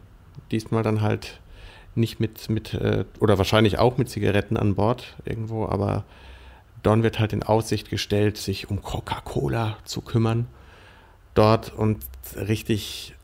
Diesmal 0.52 0.84
dann 0.84 1.02
halt 1.02 1.40
nicht 1.96 2.20
mit, 2.20 2.50
mit 2.50 2.74
äh, 2.74 3.06
oder 3.20 3.38
wahrscheinlich 3.38 3.80
auch 3.80 3.98
mit 3.98 4.10
Zigaretten 4.10 4.58
an 4.58 4.76
Bord 4.76 5.16
irgendwo, 5.26 5.66
aber 5.66 6.06
Don 6.84 7.04
wird 7.04 7.20
halt 7.20 7.34
in 7.34 7.44
Aussicht 7.44 7.90
gestellt, 7.90 8.38
sich 8.38 8.70
um 8.70 8.82
Coca-Cola 8.82 9.78
zu 9.84 10.02
kümmern 10.02 10.48
dort 11.34 11.74
und 11.74 12.04
richtig 12.36 13.16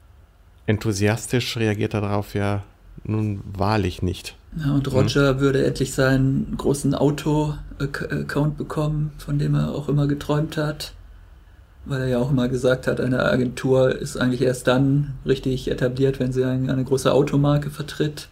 enthusiastisch 0.66 1.58
reagiert 1.58 1.94
er 1.94 2.02
darauf 2.02 2.34
ja 2.34 2.64
nun 3.04 3.42
wahrlich 3.46 4.02
nicht. 4.02 4.36
Ja, 4.64 4.74
und 4.74 4.92
Roger 4.92 5.30
hm. 5.30 5.40
würde 5.40 5.66
endlich 5.66 5.94
seinen 5.94 6.56
großen 6.58 6.96
Auto-Account 6.96 8.58
bekommen, 8.58 9.12
von 9.18 9.38
dem 9.38 9.56
er 9.56 9.74
auch 9.74 9.90
immer 9.90 10.08
geträumt 10.08 10.58
hat. 10.58 10.94
Weil 11.86 12.02
er 12.02 12.08
ja 12.08 12.18
auch 12.18 12.32
immer 12.32 12.50
gesagt 12.50 12.88
hat, 12.88 13.00
eine 13.00 13.24
Agentur 13.24 13.96
ist 13.96 14.18
eigentlich 14.18 14.42
erst 14.42 14.68
dann 14.68 15.14
richtig 15.26 15.70
etabliert, 15.70 16.20
wenn 16.20 16.34
sie 16.34 16.44
eine, 16.44 16.72
eine 16.72 16.84
große 16.84 17.12
Automarke 17.12 17.70
vertritt. 17.70 18.30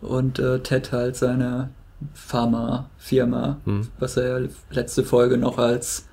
Und 0.00 0.38
äh, 0.38 0.60
Ted 0.60 0.92
halt 0.92 1.16
seine 1.16 1.70
Pharma-Firma, 2.14 3.58
hm. 3.64 3.88
was 3.98 4.16
er 4.16 4.40
ja 4.40 4.48
letzte 4.70 5.02
Folge 5.02 5.36
noch 5.36 5.58
als 5.58 6.06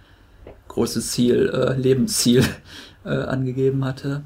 großes 0.69 1.11
Ziel, 1.11 1.49
äh, 1.49 1.79
Lebensziel 1.79 2.43
äh, 3.05 3.09
angegeben 3.09 3.85
hatte. 3.85 4.23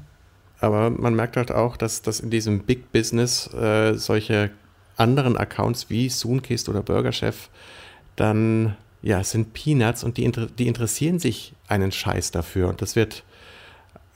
Aber 0.60 0.90
man 0.90 1.14
merkt 1.14 1.36
halt 1.36 1.52
auch, 1.52 1.76
dass, 1.76 2.02
dass 2.02 2.20
in 2.20 2.30
diesem 2.30 2.60
Big 2.60 2.92
Business 2.92 3.52
äh, 3.54 3.94
solche 3.94 4.50
anderen 5.00 5.36
Accounts 5.36 5.90
wie 5.90 6.08
Soonkist 6.08 6.68
oder 6.68 6.82
Burgerchef 6.82 7.48
dann, 8.16 8.76
ja, 9.02 9.24
sind 9.24 9.54
Peanuts 9.54 10.04
und 10.04 10.18
die, 10.18 10.30
die 10.58 10.68
interessieren 10.68 11.18
sich 11.18 11.54
einen 11.68 11.90
Scheiß 11.90 12.30
dafür. 12.30 12.68
Und 12.68 12.82
das 12.82 12.96
wird, 12.96 13.24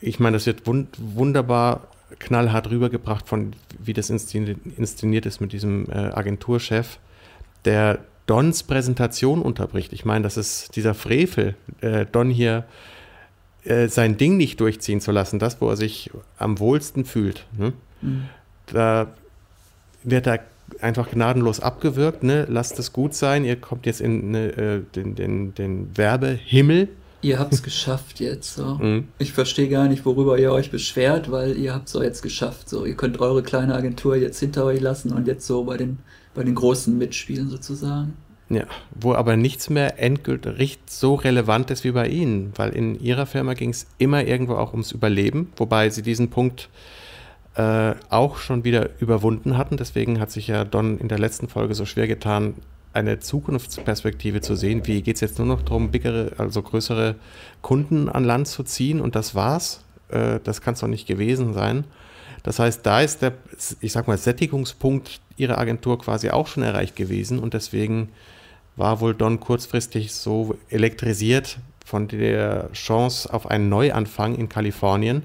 ich 0.01 0.21
meine, 0.21 0.37
das 0.37 0.47
wird 0.47 0.67
wund 0.67 0.89
wunderbar 0.99 1.89
knallhart 2.19 2.71
rübergebracht 2.71 3.27
von, 3.27 3.55
wie 3.79 3.93
das 3.93 4.11
inszeniert 4.11 5.27
ist 5.27 5.41
mit 5.41 5.53
diesem 5.53 5.91
äh, 5.91 5.95
Agenturchef, 5.95 6.99
der 7.65 8.05
Dons 8.27 8.63
Präsentation 8.63 9.43
unterbricht. 9.43 9.93
Ich 9.93 10.05
meine, 10.05 10.23
das 10.23 10.37
ist 10.37 10.77
dieser 10.77 10.95
Frevel, 10.95 11.57
äh, 11.81 12.07
Don 12.11 12.31
hier 12.31 12.65
äh, 13.65 13.89
sein 13.89 14.17
Ding 14.17 14.37
nicht 14.37 14.61
durchziehen 14.61 15.01
zu 15.01 15.13
lassen, 15.13 15.39
das, 15.39 15.61
wo 15.61 15.69
er 15.71 15.77
sich 15.77 16.11
am 16.39 16.59
wohlsten 16.59 17.05
fühlt. 17.05 17.47
Ne? 17.57 17.73
Mhm. 18.01 18.25
Da 18.67 19.09
wird 20.03 20.27
er 20.27 20.41
einfach 20.81 21.11
gnadenlos 21.11 21.61
abgewürgt, 21.61 22.23
ne? 22.23 22.47
lasst 22.49 22.79
es 22.79 22.93
gut 22.93 23.15
sein, 23.15 23.45
ihr 23.45 23.57
kommt 23.57 23.87
jetzt 23.87 24.01
in 24.01 24.31
ne, 24.31 24.49
äh, 24.57 24.83
den, 24.95 25.15
den, 25.15 25.55
den 25.55 25.97
Werbehimmel. 25.97 26.89
Ihr 27.23 27.39
habt 27.39 27.55
es 27.55 27.63
geschafft 27.63 28.21
jetzt. 28.21 28.55
So. 28.55 28.65
Mhm. 28.83 29.09
Ich 29.19 29.33
verstehe 29.33 29.69
gar 29.69 29.89
nicht, 29.89 30.05
worüber 30.05 30.39
ihr 30.39 30.53
euch 30.53 30.71
beschwert, 30.71 31.31
weil 31.31 31.57
ihr 31.57 31.75
habt 31.75 31.89
es 31.89 31.95
jetzt 31.95 32.23
geschafft. 32.23 32.69
So. 32.69 32.85
Ihr 32.85 32.97
könnt 32.97 33.19
eure 33.21 33.43
kleine 33.43 33.75
Agentur 33.75 34.17
jetzt 34.17 34.41
hinter 34.41 34.65
euch 34.65 34.81
lassen 34.81 35.13
und 35.13 35.27
jetzt 35.27 35.47
so 35.47 35.65
bei 35.65 35.77
den, 35.77 35.99
bei 36.35 36.43
den 36.43 36.55
Großen 36.55 36.97
mitspielen 36.97 37.49
sozusagen. 37.49 38.15
Ja, 38.51 38.65
wo 38.95 39.15
aber 39.15 39.37
nichts 39.37 39.71
mehr 39.71 39.99
endgültig 39.99 40.79
so 40.87 41.15
relevant 41.15 41.71
ist 41.71 41.83
wie 41.83 41.93
bei 41.93 42.09
Ihnen, 42.09 42.53
weil 42.57 42.71
in 42.71 43.01
Ihrer 43.01 43.25
Firma 43.25 43.55
ging 43.55 43.71
es 43.71 43.87
immer 43.97 44.23
irgendwo 44.27 44.57
auch 44.57 44.73
ums 44.73 44.93
Überleben, 44.93 45.51
wobei 45.57 45.89
Sie 45.89 46.03
diesen 46.03 46.29
Punkt 46.29 46.69
äh, 47.57 47.95
auch 48.11 48.39
schon 48.39 48.65
wieder 48.65 48.91
überwunden 49.01 49.57
hatten. 49.57 49.77
Deswegen 49.77 50.21
hat 50.21 50.31
sich 50.31 50.49
ja 50.49 50.65
Don 50.65 50.99
in 50.99 51.09
der 51.09 51.19
letzten 51.19 51.49
Folge 51.49 51.75
so 51.75 51.87
schwer 51.87 52.09
getan, 52.09 52.55
eine 52.93 53.19
Zukunftsperspektive 53.19 54.41
zu 54.41 54.55
sehen. 54.55 54.87
Wie 54.87 55.03
geht 55.03 55.17
es 55.17 55.21
jetzt 55.21 55.39
nur 55.39 55.49
noch 55.49 55.63
darum, 55.63 55.91
biggere, 55.91 56.33
also 56.39 56.63
größere 56.63 57.17
Kunden 57.61 58.09
an 58.09 58.25
Land 58.25 58.49
zu 58.49 58.63
ziehen 58.63 59.01
und 59.01 59.17
das 59.17 59.35
war's? 59.35 59.85
Äh, 60.09 60.41
das 60.45 60.61
kann 60.61 60.75
es 60.75 60.81
doch 60.81 60.89
nicht 60.89 61.07
gewesen 61.07 61.55
sein. 61.55 61.85
Das 62.45 62.59
heißt, 62.59 62.85
da 62.85 63.01
ist 63.01 63.23
der, 63.23 63.33
ich 63.81 63.93
sag 63.93 64.07
mal, 64.07 64.19
Sättigungspunkt 64.19 65.21
Ihrer 65.37 65.59
Agentur 65.59 65.99
quasi 65.99 66.31
auch 66.31 66.47
schon 66.47 66.63
erreicht 66.63 66.95
gewesen 66.95 67.39
und 67.39 67.55
deswegen 67.55 68.11
war 68.77 69.01
wohl 69.01 69.15
Don 69.15 69.41
kurzfristig 69.41 70.13
so 70.13 70.57
elektrisiert 70.69 71.59
von 71.85 72.07
der 72.09 72.71
Chance 72.73 73.33
auf 73.33 73.47
einen 73.47 73.69
Neuanfang 73.69 74.37
in 74.37 74.49
Kalifornien. 74.49 75.23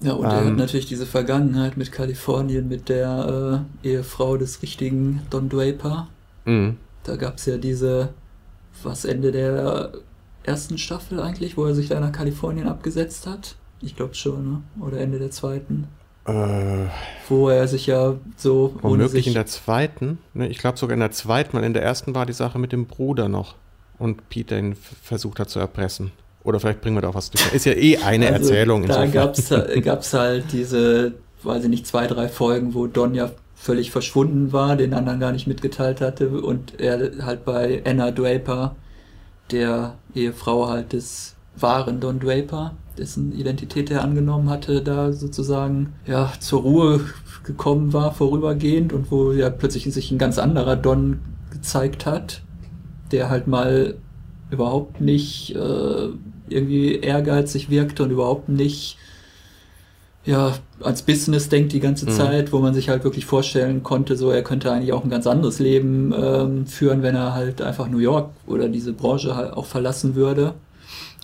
Ja, 0.00 0.12
und 0.12 0.26
ähm, 0.26 0.30
er 0.30 0.44
hat 0.44 0.56
natürlich 0.56 0.86
diese 0.86 1.06
Vergangenheit 1.06 1.76
mit 1.76 1.90
Kalifornien, 1.90 2.68
mit 2.68 2.88
der 2.88 3.64
äh, 3.82 3.88
Ehefrau 3.88 4.36
des 4.36 4.62
richtigen 4.62 5.22
Don 5.30 5.48
Draper. 5.48 6.08
Mhm. 6.44 6.76
Da 7.04 7.16
gab 7.16 7.36
es 7.36 7.46
ja 7.46 7.56
diese, 7.56 8.10
was 8.82 9.04
Ende 9.04 9.32
der 9.32 9.92
ersten 10.44 10.78
Staffel 10.78 11.20
eigentlich, 11.20 11.56
wo 11.56 11.64
er 11.64 11.74
sich 11.74 11.88
da 11.88 12.00
nach 12.00 12.12
Kalifornien 12.12 12.68
abgesetzt 12.68 13.26
hat. 13.26 13.56
Ich 13.80 13.96
glaube 13.96 14.14
schon, 14.14 14.52
ne? 14.52 14.62
Oder 14.80 14.98
Ende 15.00 15.18
der 15.18 15.30
zweiten. 15.30 15.88
Äh, 16.24 16.86
wo 17.28 17.48
er 17.48 17.66
sich 17.68 17.86
ja 17.86 18.16
so. 18.36 18.74
Womöglich 18.82 19.26
in 19.26 19.34
der 19.34 19.46
zweiten. 19.46 20.18
Ne, 20.34 20.48
ich 20.48 20.58
glaube 20.58 20.78
sogar 20.78 20.94
in 20.94 21.00
der 21.00 21.10
zweiten, 21.10 21.56
weil 21.56 21.64
in 21.64 21.74
der 21.74 21.82
ersten 21.82 22.14
war 22.14 22.26
die 22.26 22.32
Sache 22.32 22.58
mit 22.58 22.72
dem 22.72 22.86
Bruder 22.86 23.28
noch. 23.28 23.54
Und 23.98 24.28
Peter 24.28 24.58
ihn 24.58 24.76
versucht 24.76 25.40
hat 25.40 25.50
zu 25.50 25.58
erpressen. 25.58 26.12
Oder 26.48 26.60
vielleicht 26.60 26.80
bringen 26.80 26.96
wir 26.96 27.02
da 27.02 27.10
auch 27.10 27.14
was 27.14 27.30
durch. 27.30 27.52
Ist 27.52 27.66
ja 27.66 27.74
eh 27.74 27.98
eine 27.98 28.32
also, 28.32 28.48
Erzählung. 28.48 28.86
Da 28.86 29.04
gab 29.04 29.36
es 29.36 30.14
halt 30.14 30.44
diese, 30.50 31.12
weiß 31.42 31.64
ich 31.64 31.68
nicht, 31.68 31.86
zwei, 31.86 32.06
drei 32.06 32.26
Folgen, 32.26 32.72
wo 32.72 32.86
Don 32.86 33.14
ja 33.14 33.30
völlig 33.54 33.90
verschwunden 33.90 34.50
war, 34.50 34.74
den 34.74 34.94
anderen 34.94 35.20
gar 35.20 35.32
nicht 35.32 35.46
mitgeteilt 35.46 36.00
hatte 36.00 36.30
und 36.30 36.80
er 36.80 37.10
halt 37.22 37.44
bei 37.44 37.82
Anna 37.84 38.12
Draper, 38.12 38.76
der 39.50 39.96
Ehefrau 40.14 40.68
halt 40.68 40.94
des 40.94 41.34
wahren 41.54 42.00
Don 42.00 42.18
Draper, 42.18 42.72
dessen 42.96 43.32
Identität 43.32 43.90
er 43.90 44.02
angenommen 44.02 44.48
hatte, 44.48 44.80
da 44.80 45.12
sozusagen 45.12 45.92
ja 46.06 46.32
zur 46.40 46.62
Ruhe 46.62 47.00
gekommen 47.44 47.92
war 47.92 48.14
vorübergehend 48.14 48.94
und 48.94 49.10
wo 49.10 49.32
ja 49.32 49.50
plötzlich 49.50 49.84
sich 49.92 50.10
ein 50.12 50.18
ganz 50.18 50.38
anderer 50.38 50.76
Don 50.76 51.20
gezeigt 51.50 52.06
hat, 52.06 52.40
der 53.12 53.28
halt 53.28 53.48
mal 53.48 53.96
überhaupt 54.50 55.00
nicht 55.00 55.54
äh, 55.54 56.08
irgendwie 56.52 56.96
ehrgeizig 56.96 57.70
wirkte 57.70 58.02
und 58.04 58.10
überhaupt 58.10 58.48
nicht 58.48 58.98
ja, 60.24 60.54
als 60.80 61.02
Business 61.02 61.48
denkt 61.48 61.72
die 61.72 61.80
ganze 61.80 62.04
mhm. 62.04 62.10
Zeit, 62.10 62.52
wo 62.52 62.58
man 62.58 62.74
sich 62.74 62.90
halt 62.90 63.02
wirklich 63.02 63.24
vorstellen 63.24 63.82
konnte, 63.82 64.14
so 64.14 64.30
er 64.30 64.42
könnte 64.42 64.70
eigentlich 64.70 64.92
auch 64.92 65.02
ein 65.02 65.10
ganz 65.10 65.26
anderes 65.26 65.58
Leben 65.58 66.12
ähm, 66.12 66.66
führen, 66.66 67.02
wenn 67.02 67.14
er 67.14 67.34
halt 67.34 67.62
einfach 67.62 67.88
New 67.88 67.98
York 67.98 68.30
oder 68.46 68.68
diese 68.68 68.92
Branche 68.92 69.36
halt 69.36 69.54
auch 69.54 69.64
verlassen 69.64 70.14
würde 70.16 70.54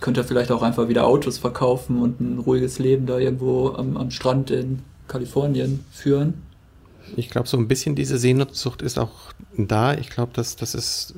könnte 0.04 0.20
er 0.20 0.24
vielleicht 0.24 0.50
auch 0.50 0.62
einfach 0.62 0.88
wieder 0.88 1.06
Autos 1.06 1.38
verkaufen 1.38 2.00
und 2.02 2.20
ein 2.20 2.38
ruhiges 2.38 2.78
Leben 2.78 3.06
da 3.06 3.18
irgendwo 3.18 3.70
am, 3.70 3.96
am 3.96 4.10
Strand 4.10 4.50
in 4.50 4.80
Kalifornien 5.08 5.84
führen. 5.90 6.42
Ich 7.16 7.30
glaube, 7.30 7.48
so 7.48 7.56
ein 7.56 7.68
bisschen 7.68 7.94
diese 7.94 8.18
Sehnsucht 8.18 8.82
ist 8.82 8.98
auch 8.98 9.32
da. 9.56 9.94
Ich 9.94 10.10
glaube, 10.10 10.32
dass 10.34 10.56
das 10.56 10.74
ist 10.74 11.14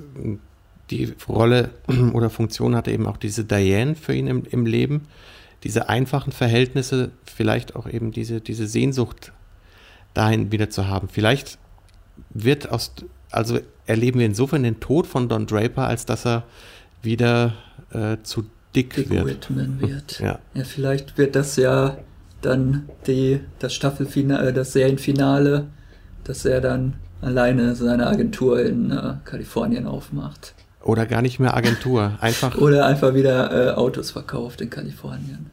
die 0.91 1.15
Rolle 1.29 1.71
oder 2.13 2.31
Funktion 2.31 2.77
hatte 2.77 2.91
eben 2.91 3.07
auch 3.07 3.17
diese 3.17 3.45
Diane 3.45 3.95
für 3.95 4.15
ihn 4.15 4.27
im, 4.27 4.45
im 4.45 4.67
Leben. 4.67 5.07
Diese 5.65 5.89
einfachen 5.89 6.33
Verhältnisse, 6.33 7.11
vielleicht 7.25 7.77
auch 7.77 7.89
eben 7.89 8.13
diese, 8.13 8.41
diese 8.41 8.67
Sehnsucht 8.67 9.33
dahin 10.15 10.53
wieder 10.53 10.71
zu 10.71 10.87
haben. 10.87 11.09
Vielleicht 11.09 11.59
wird 12.31 12.71
aus, 12.71 12.93
also 13.31 13.59
erleben 13.87 14.19
wir 14.21 14.27
insofern 14.27 14.63
den 14.63 14.81
Tod 14.81 15.07
von 15.07 15.29
Don 15.29 15.47
Draper, 15.47 15.87
als 15.87 16.07
dass 16.07 16.27
er 16.27 16.45
wieder 17.03 17.55
äh, 17.93 18.19
zu 18.23 18.47
dick, 18.75 18.95
dick 18.95 19.11
wird. 19.11 19.27
Whitman 19.27 19.81
wird. 19.81 20.21
Ja. 20.21 20.39
ja, 20.55 20.65
vielleicht 20.65 21.19
wird 21.19 21.35
das 21.35 21.57
ja 21.57 21.97
dann 22.43 22.89
die, 23.07 23.41
das 23.59 23.75
Staffelfinale, 23.75 24.49
äh, 24.49 24.53
das 24.53 24.73
Serienfinale, 24.73 25.67
dass 26.25 26.45
er 26.45 26.61
dann 26.61 26.95
alleine 27.21 27.75
seine 27.75 28.07
Agentur 28.07 28.61
in 28.61 28.91
äh, 28.91 29.15
Kalifornien 29.25 29.87
aufmacht. 29.87 30.55
Oder 30.87 31.07
gar 31.07 31.23
nicht 31.23 31.41
mehr 31.41 31.57
Agentur, 31.57 32.13
einfach. 32.21 32.57
Oder 32.59 32.87
einfach 32.87 33.15
wieder 33.15 33.71
äh, 33.71 33.75
Autos 33.75 34.13
verkauft 34.13 34.61
in 34.61 34.71
Kalifornien. 34.71 35.51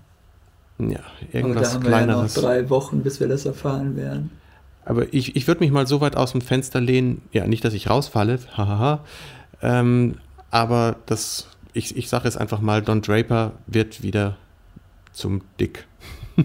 Ja, 0.79 0.99
irgendwas 1.31 1.69
Aber 1.69 1.69
da 1.69 1.73
haben 1.73 1.83
kleineres. 1.83 2.35
Wir 2.35 2.41
ja 2.41 2.47
noch 2.47 2.63
drei 2.63 2.69
Wochen, 2.69 3.03
bis 3.03 3.19
wir 3.19 3.27
das 3.27 3.45
erfahren 3.45 3.95
werden. 3.95 4.31
Aber 4.85 5.13
ich, 5.13 5.35
ich 5.35 5.47
würde 5.47 5.61
mich 5.61 5.71
mal 5.71 5.87
so 5.87 6.01
weit 6.01 6.17
aus 6.17 6.33
dem 6.33 6.41
Fenster 6.41 6.81
lehnen, 6.81 7.21
ja, 7.31 7.47
nicht, 7.47 7.63
dass 7.63 7.73
ich 7.73 7.89
rausfalle, 7.89 8.39
hahaha, 8.57 9.03
ähm, 9.61 10.15
aber 10.51 10.97
das 11.05 11.47
ich, 11.73 11.97
ich 11.97 12.09
sage 12.09 12.27
es 12.27 12.37
einfach 12.37 12.61
mal, 12.61 12.81
Don 12.81 13.01
Draper 13.01 13.53
wird 13.67 14.03
wieder 14.03 14.37
zum 15.11 15.41
Dick. 15.59 15.85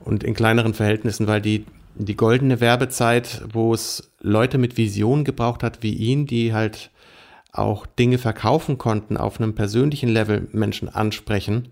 und 0.00 0.24
in 0.24 0.34
kleineren 0.34 0.74
Verhältnissen, 0.74 1.26
weil 1.26 1.40
die, 1.40 1.66
die 1.94 2.16
goldene 2.16 2.60
Werbezeit, 2.60 3.42
wo 3.52 3.74
es 3.74 4.10
Leute 4.20 4.58
mit 4.58 4.76
Vision 4.76 5.24
gebraucht 5.24 5.62
hat 5.62 5.82
wie 5.82 5.94
ihn, 5.94 6.26
die 6.26 6.52
halt 6.52 6.90
auch 7.54 7.86
Dinge 7.86 8.18
verkaufen 8.18 8.78
konnten, 8.78 9.16
auf 9.16 9.40
einem 9.40 9.54
persönlichen 9.54 10.08
Level 10.08 10.48
Menschen 10.52 10.88
ansprechen, 10.88 11.68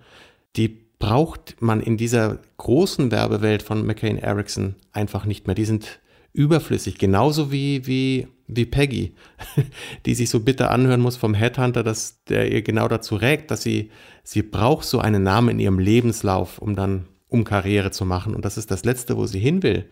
die 0.56 0.80
braucht 0.98 1.56
man 1.60 1.80
in 1.80 1.96
dieser 1.96 2.38
großen 2.58 3.10
Werbewelt 3.10 3.62
von 3.62 3.84
McCain 3.84 4.18
Erickson 4.18 4.76
einfach 4.92 5.24
nicht 5.24 5.46
mehr. 5.46 5.56
Die 5.56 5.64
sind 5.64 6.00
überflüssig, 6.32 6.98
genauso 6.98 7.50
wie, 7.50 7.86
wie, 7.86 8.28
wie 8.46 8.64
Peggy, 8.64 9.14
die 10.06 10.14
sich 10.14 10.30
so 10.30 10.40
bitter 10.40 10.70
anhören 10.70 11.00
muss 11.00 11.16
vom 11.16 11.34
Headhunter, 11.34 11.82
dass 11.82 12.22
der 12.24 12.52
ihr 12.52 12.62
genau 12.62 12.86
dazu 12.86 13.16
rägt, 13.16 13.50
dass 13.50 13.62
sie, 13.62 13.90
sie 14.22 14.42
braucht 14.42 14.86
so 14.86 15.00
einen 15.00 15.24
Namen 15.24 15.48
in 15.48 15.58
ihrem 15.58 15.80
Lebenslauf, 15.80 16.58
um 16.58 16.76
dann, 16.76 17.08
um 17.26 17.42
Karriere 17.42 17.90
zu 17.90 18.04
machen. 18.04 18.34
Und 18.34 18.44
das 18.44 18.56
ist 18.56 18.70
das 18.70 18.84
Letzte, 18.84 19.16
wo 19.16 19.26
sie 19.26 19.40
hin 19.40 19.64
will. 19.64 19.86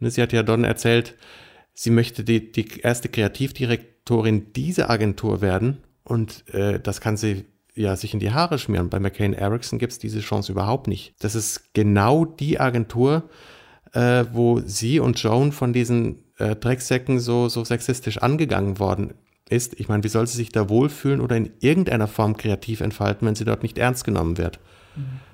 Ne, 0.00 0.10
sie 0.10 0.20
hat 0.20 0.32
ja 0.32 0.42
Don 0.42 0.64
erzählt, 0.64 1.14
sie 1.72 1.90
möchte 1.90 2.24
die, 2.24 2.50
die 2.50 2.80
erste 2.80 3.08
Kreativdirektorin 4.06 4.52
dieser 4.54 4.88
Agentur 4.90 5.40
werden 5.40 5.78
und 6.04 6.44
äh, 6.54 6.80
das 6.80 7.00
kann 7.00 7.16
sie 7.16 7.44
ja 7.74 7.96
sich 7.96 8.14
in 8.14 8.20
die 8.20 8.32
Haare 8.32 8.58
schmieren. 8.58 8.88
Bei 8.88 9.00
McCain 9.00 9.34
Erickson 9.34 9.78
gibt 9.78 9.92
es 9.92 9.98
diese 9.98 10.20
Chance 10.20 10.52
überhaupt 10.52 10.86
nicht. 10.86 11.14
Das 11.18 11.34
ist 11.34 11.74
genau 11.74 12.24
die 12.24 12.58
Agentur, 12.58 13.24
äh, 13.92 14.24
wo 14.32 14.60
sie 14.60 15.00
und 15.00 15.20
Joan 15.22 15.52
von 15.52 15.72
diesen 15.72 16.22
äh, 16.38 16.56
Drecksäcken 16.56 17.20
so, 17.20 17.48
so 17.48 17.64
sexistisch 17.64 18.18
angegangen 18.18 18.78
worden 18.78 19.14
ist. 19.48 19.78
Ich 19.78 19.88
meine, 19.88 20.04
wie 20.04 20.08
soll 20.08 20.26
sie 20.26 20.36
sich 20.36 20.50
da 20.50 20.68
wohlfühlen 20.68 21.20
oder 21.20 21.36
in 21.36 21.50
irgendeiner 21.60 22.08
Form 22.08 22.36
kreativ 22.36 22.80
entfalten, 22.80 23.26
wenn 23.26 23.34
sie 23.34 23.44
dort 23.44 23.62
nicht 23.62 23.78
ernst 23.78 24.04
genommen 24.04 24.38
wird? 24.38 24.58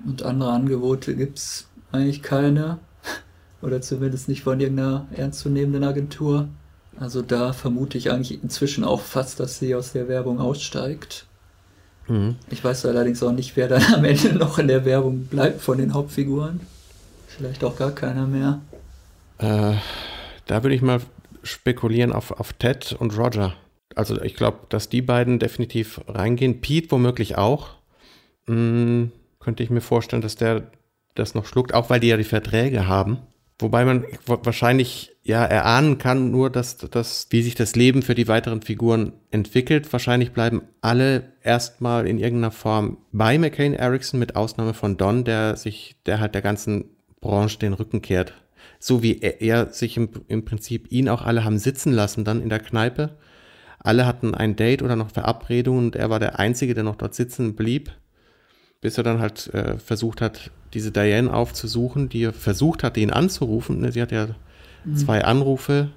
Und 0.05 0.23
andere 0.23 0.51
Angebote 0.51 1.15
gibt 1.15 1.37
es 1.37 1.69
eigentlich 1.91 2.21
keine. 2.21 2.79
Oder 3.61 3.79
zumindest 3.79 4.27
nicht 4.27 4.43
von 4.43 4.59
irgendeiner 4.59 5.07
ernstzunehmenden 5.15 5.85
Agentur. 5.85 6.49
Also 6.99 7.21
da 7.21 7.53
vermute 7.53 7.97
ich 7.97 8.11
eigentlich 8.11 8.43
inzwischen 8.43 8.83
auch 8.83 9.01
fast, 9.01 9.39
dass 9.39 9.59
sie 9.59 9.75
aus 9.75 9.93
der 9.93 10.07
Werbung 10.07 10.39
aussteigt. 10.39 11.25
Mhm. 12.07 12.35
Ich 12.49 12.63
weiß 12.63 12.85
allerdings 12.85 13.23
auch 13.23 13.31
nicht, 13.31 13.55
wer 13.55 13.67
dann 13.67 13.83
am 13.93 14.03
Ende 14.03 14.33
noch 14.33 14.59
in 14.59 14.67
der 14.67 14.85
Werbung 14.85 15.25
bleibt 15.25 15.61
von 15.61 15.77
den 15.77 15.93
Hauptfiguren. 15.93 16.61
Vielleicht 17.27 17.63
auch 17.63 17.75
gar 17.75 17.91
keiner 17.91 18.27
mehr. 18.27 18.61
Äh, 19.39 19.75
da 20.45 20.63
würde 20.63 20.75
ich 20.75 20.81
mal 20.81 21.01
spekulieren 21.41 22.13
auf, 22.13 22.31
auf 22.31 22.53
Ted 22.53 22.95
und 22.99 23.17
Roger. 23.17 23.53
Also 23.95 24.21
ich 24.21 24.35
glaube, 24.35 24.59
dass 24.69 24.89
die 24.89 25.01
beiden 25.01 25.39
definitiv 25.39 26.01
reingehen. 26.07 26.61
Pete 26.61 26.91
womöglich 26.91 27.37
auch. 27.37 27.69
Hm, 28.47 29.11
könnte 29.39 29.63
ich 29.63 29.69
mir 29.69 29.81
vorstellen, 29.81 30.21
dass 30.21 30.35
der 30.35 30.71
das 31.15 31.35
noch 31.35 31.45
schluckt, 31.45 31.73
auch 31.73 31.89
weil 31.89 31.99
die 31.99 32.07
ja 32.07 32.17
die 32.17 32.23
Verträge 32.23 32.87
haben. 32.87 33.19
Wobei 33.59 33.85
man 33.85 34.05
wahrscheinlich 34.25 35.12
ja 35.23 35.45
erahnen 35.45 35.97
kann, 35.97 36.31
nur 36.31 36.49
dass, 36.49 36.77
dass 36.77 37.27
wie 37.29 37.41
sich 37.41 37.55
das 37.55 37.75
Leben 37.75 38.01
für 38.01 38.13
die 38.13 38.27
weiteren 38.27 38.61
Figuren 38.61 39.13
entwickelt. 39.31 39.91
Wahrscheinlich 39.93 40.31
bleiben 40.31 40.63
alle 40.81 41.31
erstmal 41.41 42.07
in 42.07 42.19
irgendeiner 42.19 42.51
Form 42.51 42.97
bei 43.13 43.37
McCain 43.37 43.73
Erickson, 43.73 44.19
mit 44.19 44.35
Ausnahme 44.35 44.73
von 44.73 44.97
Don, 44.97 45.23
der 45.23 45.55
sich, 45.55 45.95
der 46.05 46.19
halt 46.19 46.35
der 46.35 46.41
ganzen 46.41 46.85
Branche 47.21 47.57
den 47.57 47.73
Rücken 47.73 48.01
kehrt. 48.01 48.33
So 48.79 49.01
wie 49.01 49.21
er, 49.21 49.41
er 49.41 49.71
sich 49.71 49.95
im, 49.95 50.09
im 50.27 50.43
Prinzip 50.43 50.91
ihn 50.91 51.07
auch 51.07 51.21
alle 51.21 51.45
haben 51.45 51.57
sitzen 51.57 51.93
lassen 51.93 52.25
dann 52.25 52.41
in 52.41 52.49
der 52.49 52.59
Kneipe. 52.59 53.17
Alle 53.79 54.05
hatten 54.05 54.35
ein 54.35 54.57
Date 54.57 54.81
oder 54.81 54.97
noch 54.97 55.11
Verabredungen 55.11 55.85
und 55.85 55.95
er 55.95 56.09
war 56.09 56.19
der 56.19 56.39
Einzige, 56.39 56.73
der 56.73 56.83
noch 56.83 56.95
dort 56.97 57.15
sitzen 57.15 57.55
blieb, 57.55 57.91
bis 58.81 58.97
er 58.97 59.03
dann 59.05 59.19
halt 59.19 59.53
äh, 59.53 59.77
versucht 59.77 60.19
hat, 60.19 60.51
diese 60.73 60.91
Diane 60.91 61.33
aufzusuchen, 61.33 62.09
die 62.09 62.23
er 62.23 62.33
versucht 62.33 62.83
hatte, 62.83 62.99
ihn 62.99 63.11
anzurufen. 63.11 63.89
Sie 63.91 64.01
hat 64.01 64.11
ja 64.11 64.27
mhm. 64.85 64.97
zwei 64.97 65.23
Anrufe 65.23 65.89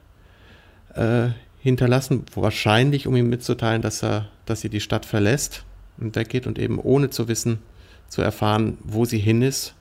äh, 0.94 1.29
hinterlassen, 1.61 2.25
wahrscheinlich 2.35 3.07
um 3.07 3.16
ihm 3.16 3.29
mitzuteilen, 3.29 3.83
dass 3.83 4.03
er, 4.03 4.29
dass 4.44 4.61
sie 4.61 4.68
die 4.68 4.81
Stadt 4.81 5.05
verlässt 5.05 5.64
und 5.99 6.16
weggeht 6.16 6.46
und 6.46 6.59
eben 6.59 6.79
ohne 6.79 7.11
zu 7.11 7.29
wissen, 7.29 7.59
zu 8.09 8.22
erfahren, 8.22 8.79
wo 8.85 9.05
sie 9.05 9.18
hin 9.18 9.42
ist, 9.42 9.75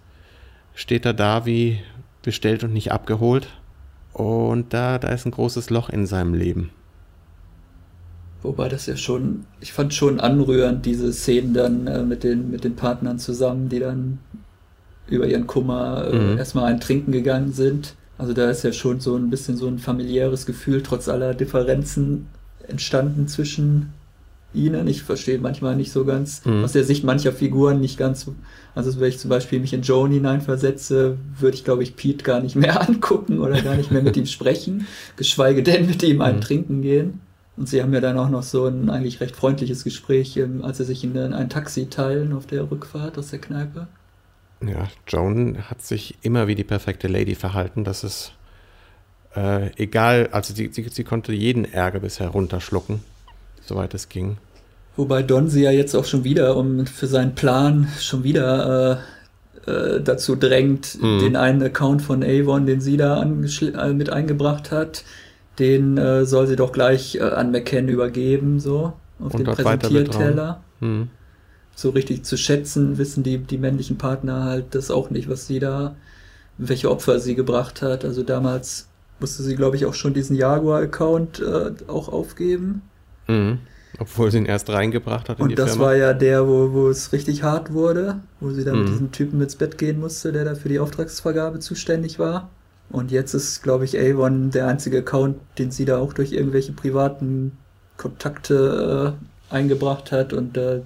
steht 0.74 1.06
er 1.06 1.14
da 1.14 1.46
wie 1.46 1.80
bestellt 2.24 2.64
und 2.64 2.74
nicht 2.74 2.92
abgeholt. 2.92 3.48
Und 4.14 4.74
da, 4.74 4.98
da 4.98 5.10
ist 5.10 5.26
ein 5.26 5.32
großes 5.32 5.70
Loch 5.70 5.90
in 5.90 6.08
seinem 6.08 6.34
Leben. 6.34 6.72
Wobei 8.42 8.70
das 8.70 8.86
ja 8.86 8.96
schon, 8.96 9.46
ich 9.60 9.74
fand 9.74 9.94
schon 9.94 10.20
anrührend, 10.20 10.86
diese 10.86 11.12
Szenen 11.12 11.54
dann 11.54 11.88
äh, 11.88 12.04
mit, 12.04 12.24
den, 12.24 12.52
mit 12.52 12.64
den 12.64 12.76
Partnern 12.76 13.20
zusammen, 13.20 13.70
die 13.70 13.80
dann 13.80 14.20
über 15.08 15.28
ihren 15.28 15.48
Kummer 15.48 16.08
äh, 16.12 16.16
mhm. 16.16 16.38
erstmal 16.38 16.66
ein 16.66 16.80
Trinken 16.80 17.12
gegangen 17.12 17.52
sind. 17.54 17.96
Also 18.18 18.34
da 18.34 18.50
ist 18.50 18.64
ja 18.64 18.72
schon 18.72 19.00
so 19.00 19.16
ein 19.16 19.30
bisschen 19.30 19.58
so 19.58 19.68
ein 19.68 19.80
familiäres 19.80 20.46
Gefühl, 20.46 20.82
trotz 20.82 21.10
aller 21.10 21.34
Differenzen 21.34 22.28
entstanden 22.68 23.28
zwischen 23.28 23.94
ihnen. 24.54 24.88
Ich 24.88 25.04
verstehe 25.04 25.38
manchmal 25.38 25.76
nicht 25.76 25.92
so 25.92 26.06
ganz, 26.06 26.46
mhm. 26.46 26.64
aus 26.64 26.72
der 26.72 26.84
Sicht 26.86 27.04
mancher 27.04 27.34
Figuren 27.34 27.82
nicht 27.82 27.98
ganz. 27.98 28.26
Also 28.74 29.00
wenn 29.00 29.10
ich 29.10 29.20
zum 29.20 29.30
Beispiel 29.30 29.60
mich 29.60 29.74
in 29.74 29.82
Joan 29.82 30.12
hineinversetze, 30.12 31.18
würde 31.40 31.56
ich, 31.56 31.66
glaube 31.66 31.84
ich, 31.84 31.96
Pete 31.96 32.24
gar 32.24 32.40
nicht 32.40 32.56
mehr 32.56 32.82
angucken 32.88 33.40
oder 33.40 33.62
gar 33.62 33.76
nicht 33.76 33.92
mehr 33.92 34.02
mit 34.02 34.18
ihm 34.18 34.26
sprechen, 34.26 34.88
geschweige 35.18 35.62
denn 35.62 35.86
mit 35.86 36.02
ihm 36.04 36.22
ein 36.22 36.38
mhm. 36.38 36.42
Trinken 36.42 36.82
gehen. 36.82 37.20
Und 37.58 37.70
sie 37.70 37.82
haben 37.82 37.94
ja 37.94 38.02
dann 38.02 38.18
auch 38.18 38.30
noch 38.30 38.44
so 38.44 38.66
ein 38.66 38.90
eigentlich 38.90 39.22
recht 39.22 39.36
freundliches 39.36 39.84
Gespräch, 39.84 40.36
ähm, 40.38 40.64
als 40.64 40.78
sie 40.78 40.86
sich 40.86 41.04
in 41.04 41.18
ein 41.18 41.50
Taxi 41.50 41.88
teilen 41.88 42.34
auf 42.34 42.48
der 42.48 42.70
Rückfahrt 42.70 43.18
aus 43.18 43.30
der 43.30 43.40
Kneipe. 43.40 43.88
Ja, 44.62 44.88
Joan 45.08 45.70
hat 45.70 45.82
sich 45.82 46.18
immer 46.22 46.48
wie 46.48 46.56
die 46.56 46.64
perfekte 46.64 47.08
Lady 47.08 47.36
verhalten. 47.36 47.84
Das 47.84 48.04
ist 48.04 48.34
äh, 49.36 49.72
egal, 49.76 50.30
also 50.32 50.54
sie, 50.54 50.70
sie, 50.72 50.88
sie 50.90 51.04
konnte 51.04 51.34
jeden 51.34 51.66
Ärger 51.66 52.00
bisher 52.00 52.30
runterschlucken, 52.30 53.02
soweit 53.62 53.94
es 53.94 54.10
ging. 54.10 54.38
Wobei 54.96 55.24
Don 55.24 55.50
sie 55.50 55.64
ja 55.64 55.72
jetzt 55.72 55.94
auch 55.94 56.06
schon 56.06 56.24
wieder, 56.24 56.56
um 56.56 56.86
für 56.86 57.08
seinen 57.08 57.36
Plan 57.36 57.90
schon 58.00 58.24
wieder 58.24 59.02
äh, 59.68 59.72
äh, 59.72 60.02
dazu 60.02 60.38
drängt, 60.38 61.02
mhm. 61.02 61.20
den 61.20 61.36
einen 61.36 61.62
Account 61.62 62.02
von 62.02 62.24
Avon, 62.24 62.66
den 62.66 62.80
sie 62.80 62.96
da 62.96 63.22
äh, 63.22 63.94
mit 63.94 64.10
eingebracht 64.10 64.72
hat, 64.72 65.04
den 65.60 65.98
äh, 65.98 66.26
soll 66.26 66.48
sie 66.48 66.56
doch 66.56 66.72
gleich 66.72 67.16
äh, 67.16 67.24
an 67.24 67.52
McCann 67.52 67.90
übergeben, 67.90 68.62
so 68.62 68.94
auf 69.20 69.34
Und 69.34 69.40
den 69.40 69.54
Präsentierteller. 69.54 70.64
Mhm 70.80 71.10
so 71.76 71.90
richtig 71.90 72.24
zu 72.24 72.38
schätzen, 72.38 72.98
wissen 72.98 73.24
die, 73.24 73.38
die 73.38 73.58
männlichen 73.58 73.98
Partner 73.98 74.46
halt 74.46 74.74
das 74.74 74.90
auch 74.90 75.10
nicht, 75.10 75.30
was 75.30 75.46
sie 75.46 75.60
da, 75.60 75.96
welche 76.58 76.90
Opfer 76.90 77.20
sie 77.20 77.36
gebracht 77.36 77.82
hat. 77.82 78.06
Also 78.06 78.24
damals 78.24 78.88
musste 79.20 79.44
sie, 79.44 79.56
glaube 79.56 79.76
ich, 79.76 79.86
auch 79.86 79.94
schon 79.94 80.14
diesen 80.14 80.36
Jaguar-Account 80.36 81.40
äh, 81.40 81.72
auch 81.88 82.10
aufgeben. 82.10 82.82
Mhm. 83.28 83.60
Obwohl 84.00 84.32
sie 84.32 84.40
ihn 84.40 84.46
erst 84.46 84.70
reingebracht 84.70 85.30
hat 85.30 85.40
in 85.40 85.44
Und 85.44 85.50
die 85.50 85.56
das 85.56 85.72
Firma. 85.72 85.86
war 85.86 85.96
ja 85.96 86.14
der, 86.14 86.48
wo, 86.48 86.74
wo 86.74 86.90
es 86.90 87.14
richtig 87.14 87.44
hart 87.44 87.72
wurde, 87.72 88.20
wo 88.40 88.52
sie 88.52 88.64
dann 88.64 88.76
mhm. 88.76 88.84
mit 88.84 88.90
diesem 88.94 89.12
Typen 89.12 89.42
ins 89.42 89.56
Bett 89.56 89.78
gehen 89.78 90.00
musste, 90.00 90.32
der 90.32 90.46
da 90.46 90.56
für 90.56 90.70
die 90.70 90.80
Auftragsvergabe 90.80 91.60
zuständig 91.60 92.20
war. 92.20 92.50
Und 92.90 93.12
jetzt 93.12 93.34
ist, 93.34 93.64
glaube 93.64 93.86
ich, 93.86 94.00
Avon 94.00 94.52
der 94.52 94.68
einzige 94.68 95.00
Account, 95.00 95.38
den 95.58 95.72
sie 95.72 95.86
da 95.86 95.98
auch 95.98 96.14
durch 96.14 96.34
irgendwelche 96.34 96.72
privaten 96.72 97.58
Kontakte 97.98 99.16
äh, 99.52 99.54
eingebracht 99.54 100.12
hat 100.12 100.34
und 100.34 100.58
äh, 100.58 100.82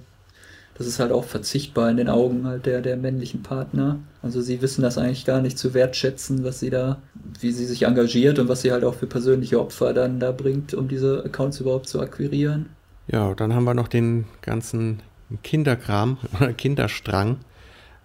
das 0.80 0.86
ist 0.86 0.98
halt 0.98 1.12
auch 1.12 1.24
verzichtbar 1.24 1.90
in 1.90 1.98
den 1.98 2.08
Augen 2.08 2.46
halt 2.46 2.64
der, 2.64 2.80
der 2.80 2.96
männlichen 2.96 3.42
Partner. 3.42 3.98
Also 4.22 4.40
sie 4.40 4.62
wissen 4.62 4.80
das 4.80 4.96
eigentlich 4.96 5.26
gar 5.26 5.42
nicht 5.42 5.58
zu 5.58 5.74
wertschätzen, 5.74 6.42
was 6.42 6.60
sie 6.60 6.70
da, 6.70 7.02
wie 7.38 7.52
sie 7.52 7.66
sich 7.66 7.82
engagiert 7.82 8.38
und 8.38 8.48
was 8.48 8.62
sie 8.62 8.72
halt 8.72 8.82
auch 8.84 8.94
für 8.94 9.06
persönliche 9.06 9.60
Opfer 9.60 9.92
dann 9.92 10.20
da 10.20 10.32
bringt, 10.32 10.72
um 10.72 10.88
diese 10.88 11.22
Accounts 11.22 11.60
überhaupt 11.60 11.86
zu 11.86 12.00
akquirieren. 12.00 12.70
Ja, 13.08 13.34
dann 13.34 13.54
haben 13.54 13.64
wir 13.64 13.74
noch 13.74 13.88
den 13.88 14.24
ganzen 14.40 15.00
Kinderkram 15.42 16.16
oder 16.40 16.54
Kinderstrang. 16.54 17.36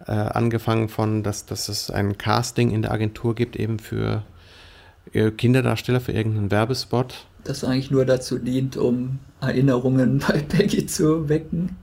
Äh, 0.06 0.12
angefangen 0.12 0.90
von, 0.90 1.24
dass, 1.24 1.46
dass 1.46 1.70
es 1.70 1.90
ein 1.90 2.18
Casting 2.18 2.72
in 2.72 2.82
der 2.82 2.92
Agentur 2.92 3.36
gibt, 3.36 3.56
eben 3.56 3.80
für 3.80 4.24
äh, 5.14 5.32
Kinderdarsteller 5.32 6.02
für 6.02 6.12
irgendeinen 6.12 6.52
Werbespot. 6.52 7.26
Das 7.46 7.64
eigentlich 7.64 7.90
nur 7.90 8.04
dazu 8.04 8.38
dient, 8.38 8.76
um 8.76 9.20
Erinnerungen 9.40 10.20
bei 10.28 10.40
Peggy 10.40 10.86
zu 10.88 11.30
wecken. 11.30 11.78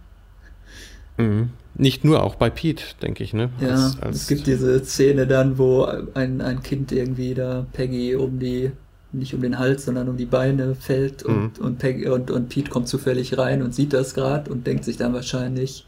Mhm. 1.16 1.50
Nicht 1.74 2.04
nur, 2.04 2.22
auch 2.22 2.34
bei 2.34 2.50
Pete, 2.50 2.84
denke 3.00 3.24
ich, 3.24 3.32
ne? 3.32 3.50
Ja, 3.60 3.70
als, 3.70 4.02
als 4.02 4.16
es 4.16 4.26
gibt 4.28 4.46
diese 4.46 4.84
Szene 4.84 5.26
dann, 5.26 5.56
wo 5.56 5.84
ein, 6.14 6.40
ein 6.42 6.62
Kind 6.62 6.92
irgendwie 6.92 7.32
da 7.34 7.66
Peggy 7.72 8.14
um 8.14 8.38
die, 8.38 8.72
nicht 9.12 9.34
um 9.34 9.40
den 9.40 9.58
Hals, 9.58 9.86
sondern 9.86 10.08
um 10.08 10.18
die 10.18 10.26
Beine 10.26 10.74
fällt 10.74 11.22
und, 11.22 11.58
mhm. 11.58 11.64
und, 11.64 11.78
Peggy, 11.78 12.08
und, 12.08 12.30
und 12.30 12.50
Pete 12.50 12.70
kommt 12.70 12.88
zufällig 12.88 13.38
rein 13.38 13.62
und 13.62 13.74
sieht 13.74 13.94
das 13.94 14.12
gerade 14.12 14.50
und 14.50 14.66
denkt 14.66 14.84
sich 14.84 14.98
dann 14.98 15.14
wahrscheinlich, 15.14 15.86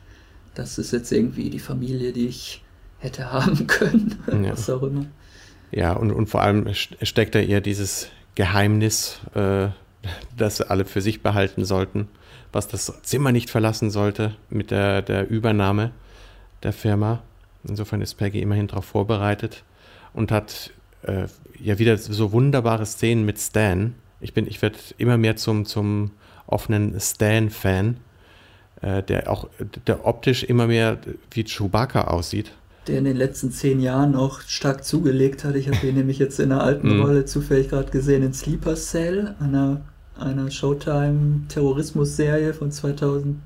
das 0.55 0.79
ist 0.79 0.93
jetzt 0.93 1.13
irgendwie 1.13 1.51
die 1.51 1.59
Familie, 1.59 2.13
die 2.13 2.29
ich 2.29 2.63
hätte 2.99 3.31
haben 3.33 3.67
können, 3.67 4.17
ja. 4.27 4.53
was 4.53 4.71
auch 4.71 4.83
immer. 4.83 5.05
Ja, 5.71 5.93
und, 5.93 6.13
und 6.13 6.29
vor 6.29 6.43
allem 6.43 6.69
steckt 6.73 7.35
da 7.35 7.41
eher 7.41 7.61
dieses 7.61 8.09
Geheimnis, 8.37 9.21
äh, 9.35 9.69
das 10.37 10.63
alle 10.63 10.87
für 10.87 11.03
sich 11.03 11.23
behalten 11.23 11.67
sollten 11.67 12.09
was 12.55 12.69
das 12.69 12.93
Zimmer 13.03 13.33
nicht 13.33 13.51
verlassen 13.51 13.91
sollte 13.91 14.37
mit 14.49 14.71
der, 14.71 15.03
der 15.03 15.29
Übernahme 15.29 15.91
der 16.63 16.73
Firma. 16.73 17.23
Insofern 17.67 18.01
ist 18.01 18.15
Peggy 18.15 18.41
immerhin 18.41 18.69
darauf 18.69 18.85
vorbereitet 18.85 19.65
und 20.13 20.31
hat 20.31 20.71
äh, 21.03 21.27
ja 21.59 21.79
wieder 21.79 21.97
so 21.99 22.33
wunderbare 22.33 22.87
Szenen 22.87 23.25
mit 23.25 23.39
Stan. 23.39 23.95
Ich 24.21 24.35
bin, 24.35 24.47
ich 24.47 24.63
werde 24.63 24.79
immer 24.99 25.19
mehr 25.19 25.37
zum, 25.37 25.67
zum 25.67 26.13
offenen 26.47 26.99
Stan-Fan, 26.99 27.99
äh, 28.81 29.03
der 29.03 29.31
auch, 29.31 29.49
der 29.87 30.07
optisch 30.07 30.45
immer 30.45 30.67
mehr 30.67 30.99
wie 31.31 31.45
Chewbacca 31.45 32.05
aussieht. 32.05 32.53
Der 32.87 32.99
in 32.99 33.05
den 33.05 33.17
letzten 33.17 33.51
zehn 33.51 33.81
Jahren 33.81 34.15
auch 34.15 34.43
stark 34.43 34.85
zugelegt 34.85 35.45
hat. 35.45 35.57
Ich 35.57 35.69
habe 35.69 35.87
ihn 35.87 35.95
nämlich 35.97 36.19
jetzt 36.19 36.39
in 36.39 36.53
einer 36.53 36.63
alten 36.63 36.97
mhm. 36.97 37.03
Rolle 37.03 37.25
zufällig 37.25 37.71
gerade 37.71 37.91
gesehen 37.91 38.23
in 38.23 38.35
Sleeper 38.35 38.77
Cell, 38.77 39.35
einer, 39.41 39.81
einer 40.19 40.51
Showtime-Terrorismus-Serie 40.51 42.55
von 42.55 42.71
2006. 42.71 43.37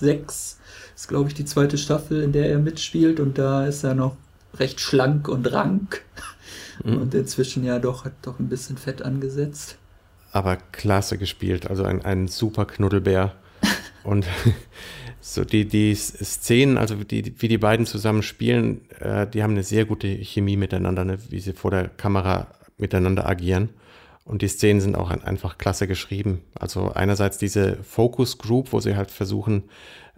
Das 0.00 0.58
ist, 0.94 1.08
glaube 1.08 1.28
ich, 1.28 1.34
die 1.34 1.44
zweite 1.44 1.78
Staffel, 1.78 2.22
in 2.22 2.32
der 2.32 2.50
er 2.50 2.58
mitspielt 2.58 3.20
und 3.20 3.38
da 3.38 3.66
ist 3.66 3.84
er 3.84 3.94
noch 3.94 4.16
recht 4.58 4.80
schlank 4.80 5.28
und 5.28 5.52
rank. 5.52 6.02
Mhm. 6.84 6.98
Und 6.98 7.14
inzwischen 7.14 7.64
ja 7.64 7.78
doch, 7.78 8.04
hat 8.04 8.12
doch 8.22 8.38
ein 8.38 8.48
bisschen 8.48 8.76
Fett 8.76 9.02
angesetzt. 9.02 9.76
Aber 10.32 10.56
klasse 10.56 11.18
gespielt, 11.18 11.68
also 11.68 11.84
ein, 11.84 12.04
ein 12.04 12.28
super 12.28 12.66
Knuddelbär. 12.66 13.34
und 14.04 14.26
so 15.20 15.44
die, 15.44 15.66
die 15.66 15.94
Szenen, 15.94 16.78
also 16.78 16.94
die, 16.96 17.34
wie 17.38 17.48
die 17.48 17.58
beiden 17.58 17.86
zusammen 17.86 18.22
spielen, 18.22 18.82
äh, 19.00 19.26
die 19.26 19.42
haben 19.42 19.52
eine 19.52 19.62
sehr 19.62 19.84
gute 19.84 20.08
Chemie 20.08 20.56
miteinander, 20.56 21.04
ne, 21.04 21.18
wie 21.28 21.40
sie 21.40 21.52
vor 21.52 21.70
der 21.70 21.88
Kamera 21.88 22.48
miteinander 22.78 23.28
agieren. 23.28 23.70
Und 24.28 24.42
die 24.42 24.48
Szenen 24.48 24.82
sind 24.82 24.94
auch 24.94 25.10
einfach 25.10 25.56
klasse 25.56 25.88
geschrieben. 25.88 26.42
Also 26.54 26.92
einerseits 26.92 27.38
diese 27.38 27.82
Focus 27.82 28.36
Group, 28.36 28.74
wo 28.74 28.80
sie 28.80 28.94
halt 28.94 29.10
versuchen, 29.10 29.64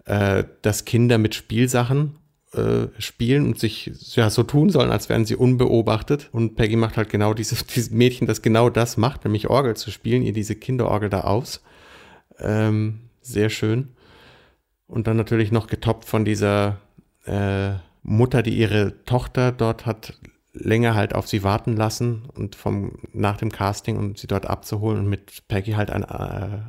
äh, 0.03 0.43
dass 0.61 0.83
Kinder 0.83 1.17
mit 1.17 1.33
Spielsachen 1.33 2.17
äh, 2.51 2.87
spielen 2.99 3.45
und 3.45 3.57
sich 3.57 3.89
ja 4.15 4.29
so 4.29 4.43
tun 4.43 4.69
sollen, 4.69 4.91
als 4.91 5.07
wären 5.07 5.23
sie 5.23 5.37
unbeobachtet. 5.37 6.27
Und 6.33 6.57
Peggy 6.57 6.75
macht 6.75 6.97
halt 6.97 7.09
genau 7.09 7.33
dieses, 7.33 7.65
dieses 7.67 7.91
Mädchen, 7.91 8.27
das 8.27 8.41
genau 8.41 8.69
das 8.69 8.97
macht, 8.97 9.23
nämlich 9.23 9.49
Orgel 9.49 9.77
zu 9.77 9.91
spielen, 9.91 10.23
ihr 10.23 10.33
diese 10.33 10.55
Kinderorgel 10.55 11.09
da 11.09 11.21
aus. 11.21 11.63
Ähm, 12.37 12.99
sehr 13.21 13.49
schön. 13.49 13.93
Und 14.87 15.07
dann 15.07 15.15
natürlich 15.15 15.53
noch 15.53 15.67
getoppt 15.67 16.03
von 16.03 16.25
dieser 16.25 16.81
äh, 17.23 17.75
Mutter, 18.03 18.43
die 18.43 18.57
ihre 18.57 19.05
Tochter 19.05 19.53
dort 19.53 19.85
hat 19.85 20.19
länger 20.53 20.95
halt 20.95 21.15
auf 21.15 21.27
sie 21.27 21.43
warten 21.43 21.75
lassen 21.75 22.23
und 22.35 22.55
vom 22.55 22.99
nach 23.13 23.37
dem 23.37 23.51
Casting 23.51 23.97
um 23.97 24.15
sie 24.15 24.27
dort 24.27 24.45
abzuholen 24.45 24.99
und 24.99 25.07
mit 25.07 25.47
Peggy 25.47 25.73
halt 25.73 25.89
an, 25.91 26.03
äh, 26.03 26.59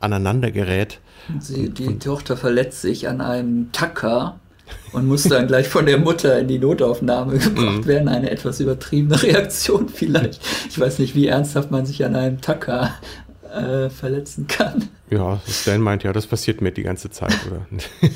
aneinander 0.00 0.50
gerät. 0.50 1.00
Sie, 1.38 1.68
die 1.68 1.86
und, 1.86 2.02
Tochter 2.02 2.36
verletzt 2.36 2.80
sich 2.80 3.08
an 3.08 3.20
einem 3.20 3.72
Tacker 3.72 4.40
und 4.92 5.06
muss 5.06 5.24
dann 5.24 5.46
gleich 5.46 5.68
von 5.68 5.86
der 5.86 5.98
Mutter 5.98 6.38
in 6.38 6.48
die 6.48 6.58
Notaufnahme 6.58 7.38
gebracht 7.38 7.78
mhm. 7.78 7.86
werden. 7.86 8.08
Eine 8.08 8.30
etwas 8.30 8.60
übertriebene 8.60 9.22
Reaktion 9.22 9.88
vielleicht. 9.88 10.40
Ich 10.68 10.78
weiß 10.78 10.98
nicht, 10.98 11.14
wie 11.14 11.26
ernsthaft 11.28 11.70
man 11.70 11.86
sich 11.86 12.04
an 12.04 12.16
einem 12.16 12.40
Tacker 12.40 12.94
äh, 13.52 13.90
verletzen 13.90 14.46
kann. 14.46 14.88
Ja, 15.10 15.40
Stan 15.46 15.80
meint 15.80 16.02
ja, 16.02 16.12
das 16.12 16.26
passiert 16.26 16.60
mir 16.60 16.72
die 16.72 16.82
ganze 16.82 17.10
Zeit, 17.10 17.36
oder? 17.46 17.66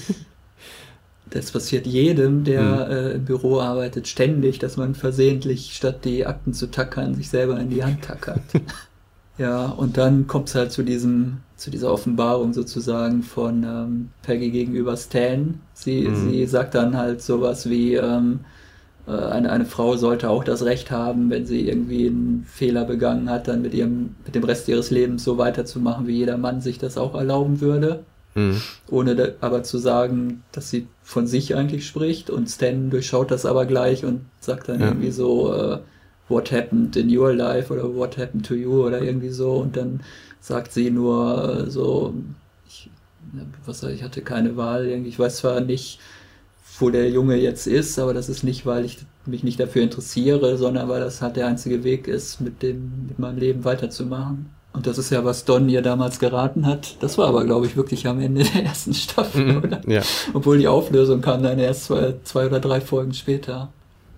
das 1.31 1.53
passiert 1.53 1.87
jedem, 1.87 2.45
der 2.45 2.63
mhm. 2.63 2.93
äh, 2.93 3.11
im 3.13 3.25
Büro 3.25 3.61
arbeitet, 3.61 4.09
ständig, 4.09 4.59
dass 4.59 4.77
man 4.77 4.95
versehentlich 4.95 5.75
statt 5.75 6.05
die 6.05 6.27
Akten 6.27 6.53
zu 6.53 6.71
tackern, 6.71 7.15
sich 7.15 7.29
selber 7.29 7.59
in 7.59 7.71
die 7.71 7.85
Hand 7.85 8.03
tackert. 8.03 8.41
ja, 9.39 9.67
und 9.67 9.97
dann 9.97 10.27
kommt 10.27 10.49
es 10.49 10.55
halt 10.55 10.73
zu 10.73 10.83
diesem 10.83 11.39
zu 11.61 11.71
dieser 11.71 11.93
Offenbarung 11.93 12.55
sozusagen 12.55 13.23
von 13.23 13.65
ähm, 13.65 14.09
Peggy 14.23 14.51
gegenüber 14.51 14.97
Stan. 14.97 15.61
Sie, 15.75 16.09
mhm. 16.09 16.31
sie 16.31 16.47
sagt 16.47 16.75
dann 16.75 16.97
halt 16.97 17.21
sowas 17.21 17.69
wie, 17.69 17.97
ähm, 17.97 18.41
äh, 19.07 19.13
eine, 19.13 19.53
eine 19.53 19.67
Frau 19.67 19.97
sollte 19.97 20.31
auch 20.31 20.43
das 20.43 20.65
Recht 20.65 20.91
haben, 20.91 21.31
wenn 21.31 21.47
sie 21.47 21.69
irgendwie 21.69 22.07
einen 22.07 22.45
Fehler 22.49 22.85
begangen 22.85 23.29
hat, 23.29 23.49
dann 23.49 23.63
mit 23.63 23.75
ihrem, 23.75 24.15
mit 24.25 24.35
dem 24.35 24.45
Rest 24.45 24.69
ihres 24.69 24.91
Lebens 24.91 25.25
so 25.25 25.37
weiterzumachen, 25.37 26.07
wie 26.07 26.17
jeder 26.17 26.39
Mann 26.39 26.61
sich 26.61 26.79
das 26.79 26.97
auch 26.97 27.15
erlauben 27.15 27.61
würde. 27.61 28.05
Mhm. 28.35 28.61
Ohne 28.89 29.17
da, 29.17 29.29
aber 29.41 29.63
zu 29.63 29.79
sagen, 29.79 30.43
dass 30.53 30.71
sie 30.71 30.87
von 31.03 31.27
sich 31.27 31.57
eigentlich 31.57 31.87
spricht 31.87 32.31
und 32.31 32.49
Stan 32.49 32.91
durchschaut 32.91 33.31
das 33.31 33.45
aber 33.45 33.67
gleich 33.67 34.05
und 34.05 34.21
sagt 34.41 34.69
dann 34.69 34.81
ja. 34.81 34.89
irgendwie 34.89 35.11
so, 35.11 35.53
äh, 35.53 35.79
what 36.29 36.53
happened 36.53 36.97
in 36.97 37.17
your 37.17 37.33
life 37.33 37.73
oder 37.73 37.95
what 37.95 38.17
happened 38.17 38.47
to 38.47 38.55
you 38.55 38.87
oder 38.87 39.03
irgendwie 39.03 39.31
so 39.31 39.55
und 39.55 39.77
dann 39.77 40.01
sagt 40.41 40.73
sie 40.73 40.91
nur 40.91 41.67
äh, 41.67 41.71
so, 41.71 42.15
ich, 42.69 42.89
was 43.67 43.83
ich 43.83 44.03
hatte 44.03 44.23
keine 44.23 44.57
Wahl, 44.57 44.87
ich 44.87 45.19
weiß 45.19 45.39
zwar 45.39 45.61
nicht, 45.61 45.99
wo 46.79 46.91
der 46.91 47.11
Junge 47.11 47.37
jetzt 47.37 47.67
ist, 47.67 47.99
aber 47.99 48.15
das 48.15 48.29
ist 48.29 48.43
nicht, 48.43 48.65
weil 48.65 48.85
ich 48.85 48.99
mich 49.27 49.45
nicht 49.45 49.61
dafür 49.61 49.83
interessiere, 49.83 50.57
sondern 50.57 50.89
weil 50.89 51.01
das 51.01 51.21
halt 51.21 51.37
der 51.37 51.47
einzige 51.47 51.85
Weg 51.85 52.09
ist, 52.09 52.41
mit 52.41 52.63
dem, 52.63 53.07
mit 53.09 53.19
meinem 53.19 53.39
Leben 53.39 53.65
weiterzumachen. 53.65 54.47
Und 54.73 54.87
das 54.87 54.99
ist 54.99 55.11
ja, 55.11 55.25
was 55.25 55.45
Don 55.45 55.69
ihr 55.69 55.83
damals 55.83 56.21
geraten 56.21 56.67
hat. 56.67 56.97
Das 57.01 57.19
war 57.19 57.27
aber, 57.29 57.45
glaube 57.45 57.67
ich, 57.67 57.77
wirklich 57.77 58.07
am 58.07 58.21
Ende 58.21 58.45
der 58.55 58.65
ersten 58.65 58.95
Staffel, 58.95 59.45
mhm, 59.45 59.57
oder? 59.59 59.81
Ja. 59.89 60.03
Obwohl 60.33 60.59
die 60.59 60.69
Auflösung 60.69 61.21
kam 61.21 61.43
dann 61.43 61.59
erst 61.59 61.87
zwei, 61.87 62.15
zwei 62.25 62.47
oder 62.47 62.61
drei 62.61 62.81
Folgen 62.81 63.13
später. 63.13 63.71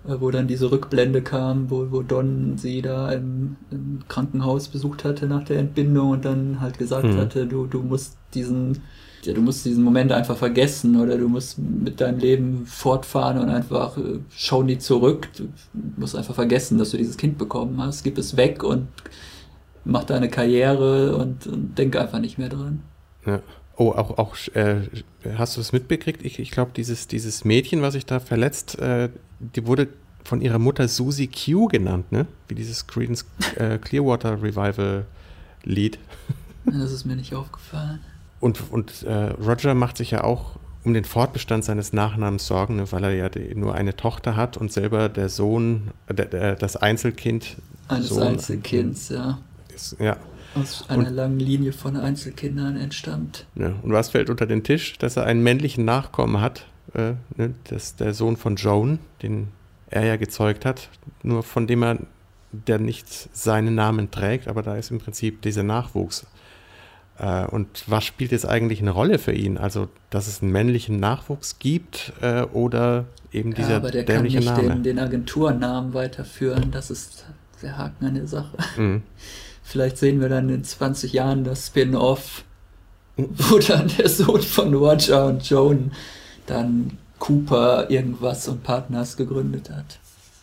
Äh, 0.07 0.19
wo 0.19 0.31
dann 0.31 0.47
diese 0.47 0.69
Rückblende 0.69 1.21
kam, 1.21 1.69
wo, 1.69 1.87
wo 1.89 2.01
Don 2.01 2.57
sie 2.57 2.81
da 2.81 3.11
im, 3.11 3.55
im 3.71 3.99
Krankenhaus 4.09 4.67
besucht 4.67 5.05
hatte 5.05 5.27
nach 5.27 5.45
der 5.45 5.59
Entbindung 5.59 6.09
und 6.09 6.25
dann 6.25 6.59
halt 6.59 6.77
gesagt 6.77 7.05
mhm. 7.05 7.17
hatte, 7.17 7.47
du, 7.47 7.67
du 7.67 7.81
musst 7.81 8.17
diesen, 8.33 8.81
ja, 9.23 9.33
du 9.33 9.41
musst 9.41 9.65
diesen 9.65 9.81
Moment 9.81 10.11
einfach 10.11 10.35
vergessen 10.35 10.99
oder 10.99 11.17
du 11.17 11.29
musst 11.29 11.57
mit 11.57 12.01
deinem 12.01 12.19
Leben 12.19 12.65
fortfahren 12.65 13.37
und 13.37 13.49
einfach 13.49 13.97
äh, 13.97 14.19
schau 14.35 14.61
nie 14.61 14.77
zurück. 14.77 15.29
Du 15.37 15.47
musst 15.95 16.17
einfach 16.17 16.35
vergessen, 16.35 16.77
dass 16.77 16.91
du 16.91 16.97
dieses 16.97 17.15
Kind 17.15 17.37
bekommen 17.37 17.81
hast. 17.81 18.03
Gib 18.03 18.17
es 18.17 18.35
weg 18.35 18.61
und 18.63 18.87
mach 19.85 20.03
deine 20.03 20.29
Karriere 20.29 21.15
und, 21.15 21.47
und 21.47 21.77
denk 21.77 21.95
einfach 21.95 22.19
nicht 22.19 22.37
mehr 22.37 22.49
dran. 22.49 22.81
Ja. 23.25 23.39
Oh, 23.75 23.91
auch, 23.91 24.17
auch 24.19 24.35
äh, 24.53 24.81
hast 25.35 25.57
du 25.57 25.61
es 25.61 25.71
mitbekriegt? 25.71 26.23
Ich, 26.23 26.37
ich 26.37 26.51
glaube, 26.51 26.71
dieses, 26.75 27.07
dieses 27.07 27.43
Mädchen, 27.43 27.81
was 27.81 27.93
sich 27.93 28.05
da 28.05 28.19
verletzt, 28.19 28.77
äh, 28.79 29.09
die 29.39 29.65
wurde 29.65 29.87
von 30.23 30.41
ihrer 30.41 30.59
Mutter 30.59 30.87
Susie 30.87 31.27
Q 31.27 31.67
genannt, 31.67 32.11
ne? 32.11 32.27
Wie 32.47 32.55
dieses 32.55 32.85
Creedence 32.87 33.25
äh, 33.55 33.77
Clearwater 33.79 34.41
Revival 34.41 35.05
Lied. 35.63 35.97
Das 36.65 36.91
ist 36.91 37.05
mir 37.05 37.15
nicht 37.15 37.33
aufgefallen. 37.33 37.99
Und, 38.39 38.71
und 38.71 39.03
äh, 39.03 39.31
Roger 39.41 39.73
macht 39.73 39.97
sich 39.97 40.11
ja 40.11 40.23
auch 40.23 40.57
um 40.83 40.93
den 40.93 41.05
Fortbestand 41.05 41.63
seines 41.63 41.93
Nachnamens 41.93 42.45
Sorgen, 42.45 42.75
ne, 42.75 42.91
weil 42.91 43.03
er 43.05 43.13
ja 43.13 43.29
die, 43.29 43.55
nur 43.55 43.73
eine 43.73 43.95
Tochter 43.95 44.35
hat 44.35 44.57
und 44.57 44.71
selber 44.71 45.09
der 45.09 45.29
Sohn, 45.29 45.91
der, 46.09 46.25
der, 46.25 46.55
das 46.55 46.75
Einzelkind. 46.75 47.57
Eines 47.87 48.09
Sohn, 48.09 48.23
Einzelkinds, 48.23 49.09
ja. 49.09 49.39
Ist, 49.73 49.97
ja, 49.99 50.17
aus 50.55 50.89
einer 50.89 51.07
und, 51.07 51.15
langen 51.15 51.39
Linie 51.39 51.73
von 51.73 51.97
Einzelkindern 51.97 52.77
entstammt. 52.77 53.45
Ja, 53.55 53.73
und 53.81 53.91
was 53.91 54.09
fällt 54.09 54.29
unter 54.29 54.45
den 54.45 54.63
Tisch? 54.63 54.97
Dass 54.97 55.17
er 55.17 55.25
einen 55.25 55.43
männlichen 55.43 55.85
Nachkommen 55.85 56.41
hat. 56.41 56.65
Äh, 56.93 57.13
ne, 57.37 57.53
das 57.69 57.95
der 57.95 58.13
Sohn 58.13 58.37
von 58.37 58.55
Joan, 58.55 58.99
den 59.21 59.47
er 59.89 60.05
ja 60.05 60.15
gezeugt 60.15 60.65
hat, 60.65 60.89
nur 61.23 61.43
von 61.43 61.65
dem 61.65 61.83
er, 61.83 61.97
der 62.51 62.77
nicht 62.77 63.07
seinen 63.35 63.75
Namen 63.75 64.11
trägt, 64.11 64.47
aber 64.47 64.61
da 64.61 64.75
ist 64.75 64.91
im 64.91 64.99
Prinzip 64.99 65.41
dieser 65.41 65.63
Nachwuchs. 65.63 66.27
Äh, 67.17 67.45
und 67.45 67.83
was 67.87 68.03
spielt 68.03 68.31
jetzt 68.31 68.47
eigentlich 68.47 68.81
eine 68.81 68.91
Rolle 68.91 69.17
für 69.17 69.33
ihn? 69.33 69.57
Also, 69.57 69.87
dass 70.09 70.27
es 70.27 70.41
einen 70.41 70.51
männlichen 70.51 70.99
Nachwuchs 70.99 71.57
gibt 71.57 72.13
äh, 72.21 72.43
oder 72.43 73.05
eben 73.31 73.53
dieser 73.53 73.71
ja, 73.71 73.77
aber 73.77 73.91
der 73.91 74.03
dämliche 74.03 74.39
kann 74.39 74.55
nicht 74.55 74.67
Name? 74.67 74.81
Den, 74.81 74.83
den 74.83 74.99
Agenturnamen 74.99 75.93
weiterführen, 75.93 76.71
das 76.71 76.91
ist 76.91 77.25
der 77.61 77.77
Haken 77.77 78.05
an 78.05 78.15
der 78.15 78.27
Sache. 78.27 78.57
Mhm. 78.77 79.03
Vielleicht 79.73 79.97
sehen 79.97 80.21
wir 80.21 80.29
dann 80.29 80.49
in 80.49 80.63
20 80.63 81.13
Jahren 81.13 81.43
das 81.43 81.65
Spin-off, 81.65 82.43
wo 83.17 83.57
dann 83.57 83.91
der 83.97 84.07
Sohn 84.07 84.43
von 84.43 84.71
Roger 84.71 85.25
und 85.25 85.49
Joan 85.49 85.91
dann 86.45 86.99
Cooper 87.17 87.89
irgendwas 87.89 88.47
und 88.47 88.61
Partners 88.61 89.17
gegründet 89.17 89.71
hat. 89.71 89.97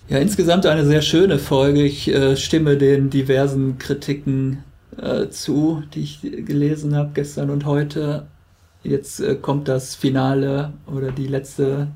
Ja, 0.09 0.19
insgesamt 0.19 0.67
eine 0.67 0.85
sehr 0.85 1.01
schöne 1.01 1.39
Folge. 1.39 1.85
Ich 1.85 2.09
äh, 2.09 2.37
stimme 2.37 2.77
den 2.77 3.09
diversen 3.09 3.79
Kritiken 3.79 4.65
äh, 5.01 5.29
zu, 5.29 5.85
die 5.95 6.01
ich 6.01 6.23
gelesen 6.23 6.97
habe 6.97 7.11
gestern 7.15 7.51
und 7.51 7.67
heute. 7.67 8.27
Jetzt 8.83 9.21
äh, 9.21 9.37
kommt 9.37 9.69
das 9.69 9.95
Finale 9.95 10.73
oder 10.93 11.13
die 11.13 11.29
letzte, 11.29 11.87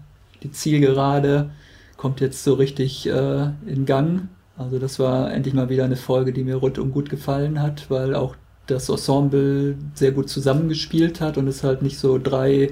die 0.45 0.53
Zielgerade 0.53 1.51
kommt 1.97 2.21
jetzt 2.21 2.45
so 2.45 2.55
richtig 2.55 3.09
äh, 3.09 3.49
in 3.67 3.87
Gang. 3.87 4.29
Also 4.57 4.79
das 4.79 4.99
war 4.99 5.33
endlich 5.33 5.55
mal 5.55 5.69
wieder 5.69 5.85
eine 5.85 5.97
Folge, 5.97 6.33
die 6.33 6.45
mir 6.45 6.57
rundum 6.57 6.93
gut 6.93 7.11
gefallen 7.11 7.61
hat, 7.61 7.91
weil 7.91 8.15
auch 8.15 8.37
das 8.67 8.89
Ensemble 8.89 9.77
sehr 9.95 10.13
gut 10.13 10.29
zusammengespielt 10.29 11.21
hat 11.21 11.37
und 11.37 11.49
es 11.49 11.65
halt 11.65 11.83
nicht 11.83 11.99
so 11.99 12.19
drei 12.19 12.71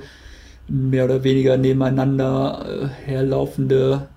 mehr 0.69 1.05
oder 1.05 1.25
weniger 1.25 1.57
nebeneinander 1.57 2.65
äh, 2.67 2.89
herlaufende 2.89 4.09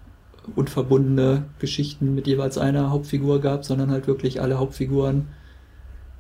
unverbundene 0.56 1.45
Geschichten 1.60 2.13
mit 2.13 2.28
jeweils 2.28 2.58
einer 2.58 2.91
Hauptfigur 2.91 3.41
gab, 3.41 3.65
sondern 3.65 3.89
halt 3.89 4.08
wirklich 4.08 4.41
alle 4.41 4.60
Hauptfiguren 4.60 5.28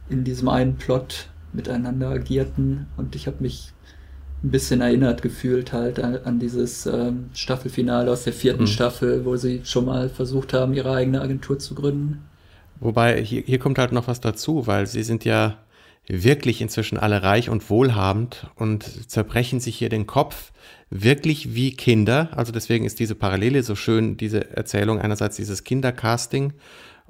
in 0.09 0.23
diesem 0.23 0.49
einen 0.49 0.77
Plot 0.77 1.29
miteinander 1.53 2.09
agierten. 2.09 2.87
Und 2.97 3.15
ich 3.15 3.27
habe 3.27 3.37
mich 3.41 3.71
ein 4.45 4.51
bisschen 4.51 4.81
erinnert 4.81 5.21
gefühlt 5.21 5.73
halt 5.73 5.99
an, 5.99 6.19
an 6.23 6.39
dieses 6.39 6.85
ähm, 6.85 7.29
Staffelfinale 7.33 8.11
aus 8.11 8.23
der 8.23 8.33
vierten 8.33 8.63
mhm. 8.63 8.67
Staffel, 8.67 9.25
wo 9.25 9.35
sie 9.35 9.61
schon 9.63 9.85
mal 9.85 10.09
versucht 10.09 10.53
haben, 10.53 10.73
ihre 10.73 10.93
eigene 10.93 11.21
Agentur 11.21 11.57
zu 11.59 11.75
gründen. 11.75 12.23
Wobei, 12.79 13.21
hier, 13.21 13.41
hier 13.41 13.59
kommt 13.59 13.79
halt 13.79 13.91
noch 13.91 14.07
was 14.07 14.21
dazu, 14.21 14.67
weil 14.67 14.85
sie 14.85 15.03
sind 15.03 15.25
ja 15.25 15.57
wirklich 16.07 16.61
inzwischen 16.61 16.97
alle 16.97 17.23
reich 17.23 17.49
und 17.49 17.69
wohlhabend 17.69 18.47
und 18.55 19.09
zerbrechen 19.09 19.59
sich 19.59 19.77
hier 19.77 19.89
den 19.89 20.05
Kopf 20.05 20.51
wirklich 20.91 21.55
wie 21.55 21.71
Kinder. 21.75 22.29
Also 22.33 22.51
deswegen 22.51 22.85
ist 22.85 22.99
diese 22.99 23.15
Parallele 23.15 23.63
so 23.63 23.75
schön, 23.75 24.17
diese 24.17 24.55
Erzählung 24.55 24.99
einerseits 24.99 25.37
dieses 25.37 25.63
Kindercasting 25.63 26.53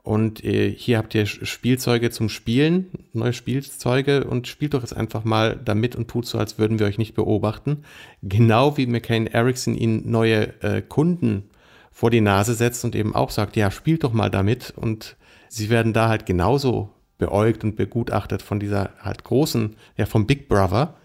und 0.06 0.44
äh, 0.44 0.72
hier 0.72 1.00
habt 1.00 1.15
ihr 1.15 1.26
Spielzeuge 1.26 2.12
zum 2.12 2.30
Spielen, 2.30 2.91
neue 3.13 3.34
Spielzeuge 3.34 4.26
und 4.26 4.48
spielt 4.48 4.76
doch 4.76 4.82
jetzt 4.82 4.96
einfach 4.96 5.24
mal 5.24 5.60
damit 5.65 5.96
und 5.96 6.08
tut 6.08 6.28
so, 6.28 6.38
als 6.38 6.60
würden 6.60 6.78
wir 6.78 6.86
euch 6.86 7.00
nicht 7.00 7.15
beobachten. 7.15 7.86
Genau 8.22 8.78
wie 8.78 8.86
McCain 8.86 9.26
Erickson 9.26 9.74
ihnen 9.74 10.12
neue 10.12 10.62
äh, 10.62 10.84
Kunden 10.84 11.50
vor 11.91 12.12
die 12.12 12.22
Nase 12.22 12.54
setzt 12.54 12.86
und 12.86 12.96
eben 12.96 13.15
auch 13.15 13.32
sagt, 13.32 13.56
ja, 13.56 13.72
spielt 13.72 14.04
doch 14.04 14.13
mal 14.13 14.30
damit 14.30 14.76
und 14.76 15.15
sie 15.50 15.72
werden 15.72 15.91
da 15.91 16.08
halt 16.08 16.28
genauso 16.28 16.91
beäugt 17.18 17.63
und 17.63 17.76
begutachtet 17.76 18.44
von 18.44 18.60
dieser 18.60 18.91
halt 19.02 19.24
großen, 19.24 19.76
ja, 19.98 20.06
vom 20.06 20.28
Big 20.28 20.48
Brother. 20.48 20.98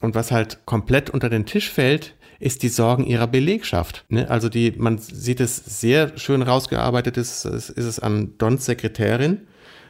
Und 0.00 0.16
was 0.16 0.32
halt 0.32 0.66
komplett 0.66 1.10
unter 1.10 1.30
den 1.30 1.46
Tisch 1.46 1.70
fällt, 1.70 2.15
ist 2.38 2.62
die 2.62 2.68
Sorgen 2.68 3.04
ihrer 3.04 3.26
Belegschaft. 3.26 4.04
Ne? 4.08 4.30
Also 4.30 4.48
die, 4.48 4.72
man 4.76 4.98
sieht 4.98 5.40
es 5.40 5.56
sehr 5.56 6.16
schön 6.18 6.42
rausgearbeitet, 6.42 7.16
ist, 7.16 7.44
ist 7.44 7.70
es 7.76 7.98
an 7.98 8.34
Dons 8.38 8.64
Sekretärin, 8.64 9.40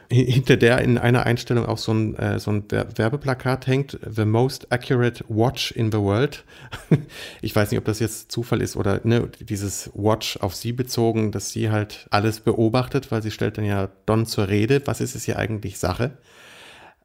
hinter 0.09 0.55
der 0.55 0.79
in 0.79 0.97
einer 0.97 1.25
Einstellung 1.25 1.65
auch 1.65 1.77
so 1.77 1.93
ein, 1.93 2.15
äh, 2.15 2.39
so 2.39 2.51
ein 2.51 2.63
Werbeplakat 2.69 3.67
hängt, 3.67 3.99
The 4.09 4.25
Most 4.25 4.71
Accurate 4.71 5.25
Watch 5.27 5.71
in 5.71 5.91
the 5.91 5.97
World. 5.97 6.45
ich 7.41 7.55
weiß 7.55 7.71
nicht, 7.71 7.77
ob 7.77 7.85
das 7.85 7.99
jetzt 7.99 8.31
Zufall 8.31 8.61
ist 8.61 8.77
oder 8.77 9.01
ne, 9.03 9.29
dieses 9.41 9.91
Watch 9.93 10.37
auf 10.37 10.55
sie 10.55 10.71
bezogen, 10.71 11.31
dass 11.31 11.51
sie 11.51 11.69
halt 11.71 12.07
alles 12.09 12.39
beobachtet, 12.39 13.11
weil 13.11 13.21
sie 13.21 13.31
stellt 13.31 13.57
dann 13.57 13.65
ja 13.65 13.89
Don 14.05 14.25
zur 14.25 14.47
Rede, 14.47 14.81
was 14.85 15.01
ist 15.01 15.15
es 15.15 15.25
hier 15.25 15.37
eigentlich 15.37 15.77
Sache? 15.77 16.17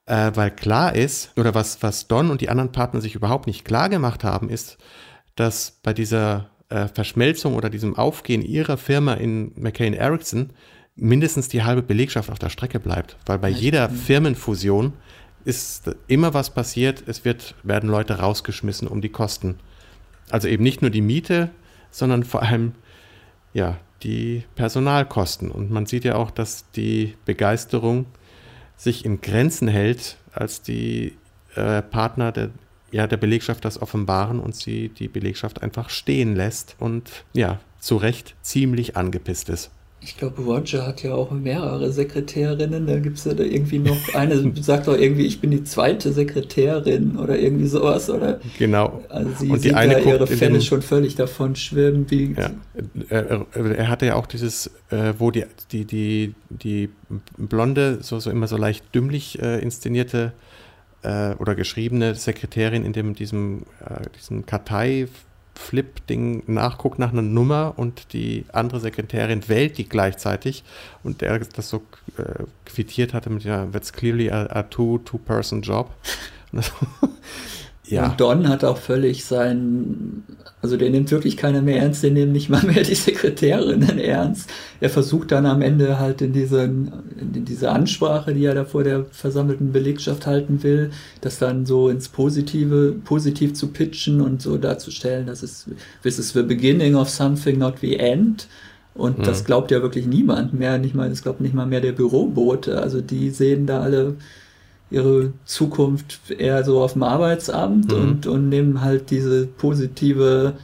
Äh, 0.06 0.32
weil 0.34 0.50
klar 0.52 0.94
ist, 0.94 1.32
oder 1.36 1.54
was, 1.54 1.82
was 1.82 2.06
Don 2.06 2.30
und 2.30 2.40
die 2.40 2.48
anderen 2.48 2.72
Partner 2.72 3.00
sich 3.00 3.16
überhaupt 3.16 3.48
nicht 3.48 3.64
klar 3.64 3.88
gemacht 3.88 4.22
haben, 4.22 4.48
ist, 4.48 4.78
dass 5.36 5.78
bei 5.82 5.92
dieser 5.92 6.50
äh, 6.68 6.88
Verschmelzung 6.88 7.54
oder 7.54 7.70
diesem 7.70 7.96
Aufgehen 7.96 8.42
ihrer 8.42 8.76
Firma 8.76 9.14
in 9.14 9.52
McCain 9.56 9.94
Erickson 9.94 10.50
mindestens 10.94 11.48
die 11.48 11.62
halbe 11.62 11.82
Belegschaft 11.82 12.30
auf 12.30 12.38
der 12.38 12.50
Strecke 12.50 12.80
bleibt. 12.80 13.16
Weil 13.26 13.38
bei 13.38 13.48
jeder 13.48 13.88
Firmenfusion 13.88 14.92
ist 15.44 15.90
immer 16.06 16.34
was 16.34 16.50
passiert, 16.50 17.02
es 17.06 17.24
wird, 17.24 17.54
werden 17.62 17.90
Leute 17.90 18.18
rausgeschmissen 18.18 18.86
um 18.88 19.00
die 19.00 19.08
Kosten. 19.08 19.58
Also 20.30 20.48
eben 20.48 20.62
nicht 20.62 20.82
nur 20.82 20.90
die 20.90 21.00
Miete, 21.00 21.50
sondern 21.90 22.24
vor 22.24 22.42
allem 22.42 22.72
ja, 23.52 23.78
die 24.02 24.44
Personalkosten. 24.54 25.50
Und 25.50 25.70
man 25.70 25.86
sieht 25.86 26.04
ja 26.04 26.14
auch, 26.14 26.30
dass 26.30 26.70
die 26.72 27.14
Begeisterung 27.24 28.06
sich 28.76 29.04
in 29.04 29.20
Grenzen 29.20 29.68
hält, 29.68 30.16
als 30.32 30.62
die 30.62 31.16
äh, 31.54 31.82
Partner 31.82 32.32
der 32.32 32.50
ja, 32.92 33.06
der 33.06 33.16
Belegschaft 33.16 33.64
das 33.64 33.80
offenbaren 33.80 34.38
und 34.38 34.54
sie 34.54 34.90
die 34.90 35.08
Belegschaft 35.08 35.62
einfach 35.62 35.90
stehen 35.90 36.36
lässt 36.36 36.76
und 36.78 37.24
ja, 37.32 37.58
zu 37.80 37.96
Recht 37.96 38.36
ziemlich 38.42 38.96
angepisst 38.96 39.48
ist. 39.48 39.70
Ich 40.04 40.16
glaube, 40.16 40.42
Roger 40.42 40.84
hat 40.84 41.04
ja 41.04 41.14
auch 41.14 41.30
mehrere 41.30 41.92
Sekretärinnen. 41.92 42.88
Da 42.88 42.98
gibt 42.98 43.18
es 43.18 43.24
ja 43.24 43.34
da 43.34 43.44
irgendwie 43.44 43.78
noch 43.78 44.14
eine, 44.14 44.52
sagt 44.60 44.88
doch 44.88 44.98
irgendwie, 44.98 45.26
ich 45.26 45.40
bin 45.40 45.52
die 45.52 45.62
zweite 45.62 46.12
Sekretärin 46.12 47.16
oder 47.16 47.38
irgendwie 47.38 47.68
sowas, 47.68 48.10
oder? 48.10 48.40
Genau. 48.58 49.00
Also 49.08 49.30
sie 49.38 49.48
und 49.48 49.58
die 49.58 49.68
sieht 49.68 49.74
eine 49.74 50.00
ja 50.00 50.14
ihre 50.14 50.26
Fälle 50.26 50.60
schon 50.60 50.82
völlig 50.82 51.14
davon 51.14 51.54
schwimmen. 51.54 52.10
Wie 52.10 52.34
ja. 52.36 52.50
er, 53.10 53.46
er, 53.54 53.88
hatte 53.88 54.06
ja 54.06 54.16
auch 54.16 54.26
dieses, 54.26 54.72
äh, 54.90 55.14
wo 55.18 55.30
die, 55.30 55.44
die, 55.70 55.84
die, 55.84 56.34
die 56.50 56.88
blonde, 57.38 57.98
so, 58.00 58.18
so 58.18 58.30
immer 58.30 58.48
so 58.48 58.56
leicht 58.56 58.92
dümmlich 58.94 59.40
äh, 59.40 59.60
inszenierte 59.60 60.32
äh, 61.02 61.34
oder 61.34 61.54
geschriebene 61.54 62.14
Sekretärin 62.14 62.84
in 62.84 62.92
dem, 62.92 63.14
diesem, 63.14 63.62
äh, 63.84 64.08
diesem 64.16 64.46
Kartei 64.46 65.08
Flip-Ding 65.54 66.44
nachguckt 66.46 66.98
nach 66.98 67.12
einer 67.12 67.22
Nummer 67.22 67.74
und 67.76 68.12
die 68.12 68.46
andere 68.52 68.80
Sekretärin 68.80 69.48
wählt 69.48 69.78
die 69.78 69.88
gleichzeitig 69.88 70.64
und 71.02 71.20
der 71.20 71.38
das 71.38 71.68
so 71.68 71.82
äh, 72.16 72.44
quittiert 72.64 73.12
hatte 73.14 73.30
mit 73.30 73.44
ja, 73.44 73.66
that's 73.66 73.92
clearly 73.92 74.30
a, 74.30 74.46
a 74.46 74.62
two-person-job. 74.62 75.90
Ja. 77.84 78.10
Und 78.10 78.20
Don 78.20 78.48
hat 78.48 78.62
auch 78.62 78.78
völlig 78.78 79.24
sein, 79.24 80.22
also 80.60 80.76
der 80.76 80.90
nimmt 80.90 81.10
wirklich 81.10 81.36
keiner 81.36 81.62
mehr 81.62 81.78
ernst, 81.78 82.04
der 82.04 82.12
nimmt 82.12 82.32
nicht 82.32 82.48
mal 82.48 82.62
mehr 82.62 82.84
die 82.84 82.94
Sekretärinnen 82.94 83.98
ernst. 83.98 84.48
Er 84.80 84.88
versucht 84.88 85.32
dann 85.32 85.46
am 85.46 85.62
Ende 85.62 85.98
halt 85.98 86.22
in, 86.22 86.32
diesen, 86.32 86.92
in 87.18 87.44
diese 87.44 87.70
Ansprache, 87.70 88.34
die 88.34 88.44
er 88.44 88.54
da 88.54 88.64
vor 88.64 88.84
der 88.84 89.04
versammelten 89.06 89.72
Belegschaft 89.72 90.26
halten 90.26 90.62
will, 90.62 90.90
das 91.22 91.38
dann 91.38 91.66
so 91.66 91.88
ins 91.88 92.08
Positive, 92.08 92.94
positiv 93.04 93.54
zu 93.54 93.68
pitchen 93.68 94.20
und 94.20 94.40
so 94.40 94.58
darzustellen, 94.58 95.26
dass 95.26 95.42
es, 95.42 95.66
this 96.04 96.20
is 96.20 96.32
the 96.32 96.42
beginning 96.42 96.94
of 96.94 97.08
something, 97.08 97.58
not 97.58 97.74
the 97.80 97.96
end. 97.96 98.46
Und 98.94 99.18
mhm. 99.18 99.22
das 99.24 99.44
glaubt 99.44 99.72
ja 99.72 99.82
wirklich 99.82 100.06
niemand 100.06 100.54
mehr, 100.54 100.78
nicht 100.78 100.94
mal, 100.94 101.08
das 101.08 101.22
glaubt 101.22 101.40
nicht 101.40 101.54
mal 101.54 101.66
mehr 101.66 101.80
der 101.80 101.92
Bürobote. 101.92 102.80
Also 102.80 103.00
die 103.00 103.30
sehen 103.30 103.66
da 103.66 103.80
alle 103.80 104.14
ihre 104.92 105.32
Zukunft 105.44 106.20
eher 106.30 106.64
so 106.64 106.82
auf 106.82 106.92
dem 106.92 107.02
Arbeitsamt 107.02 107.92
mhm. 107.92 107.98
und, 107.98 108.26
und 108.26 108.48
nehmen 108.48 108.82
halt 108.82 109.10
diese 109.10 109.46
positive, 109.46 110.54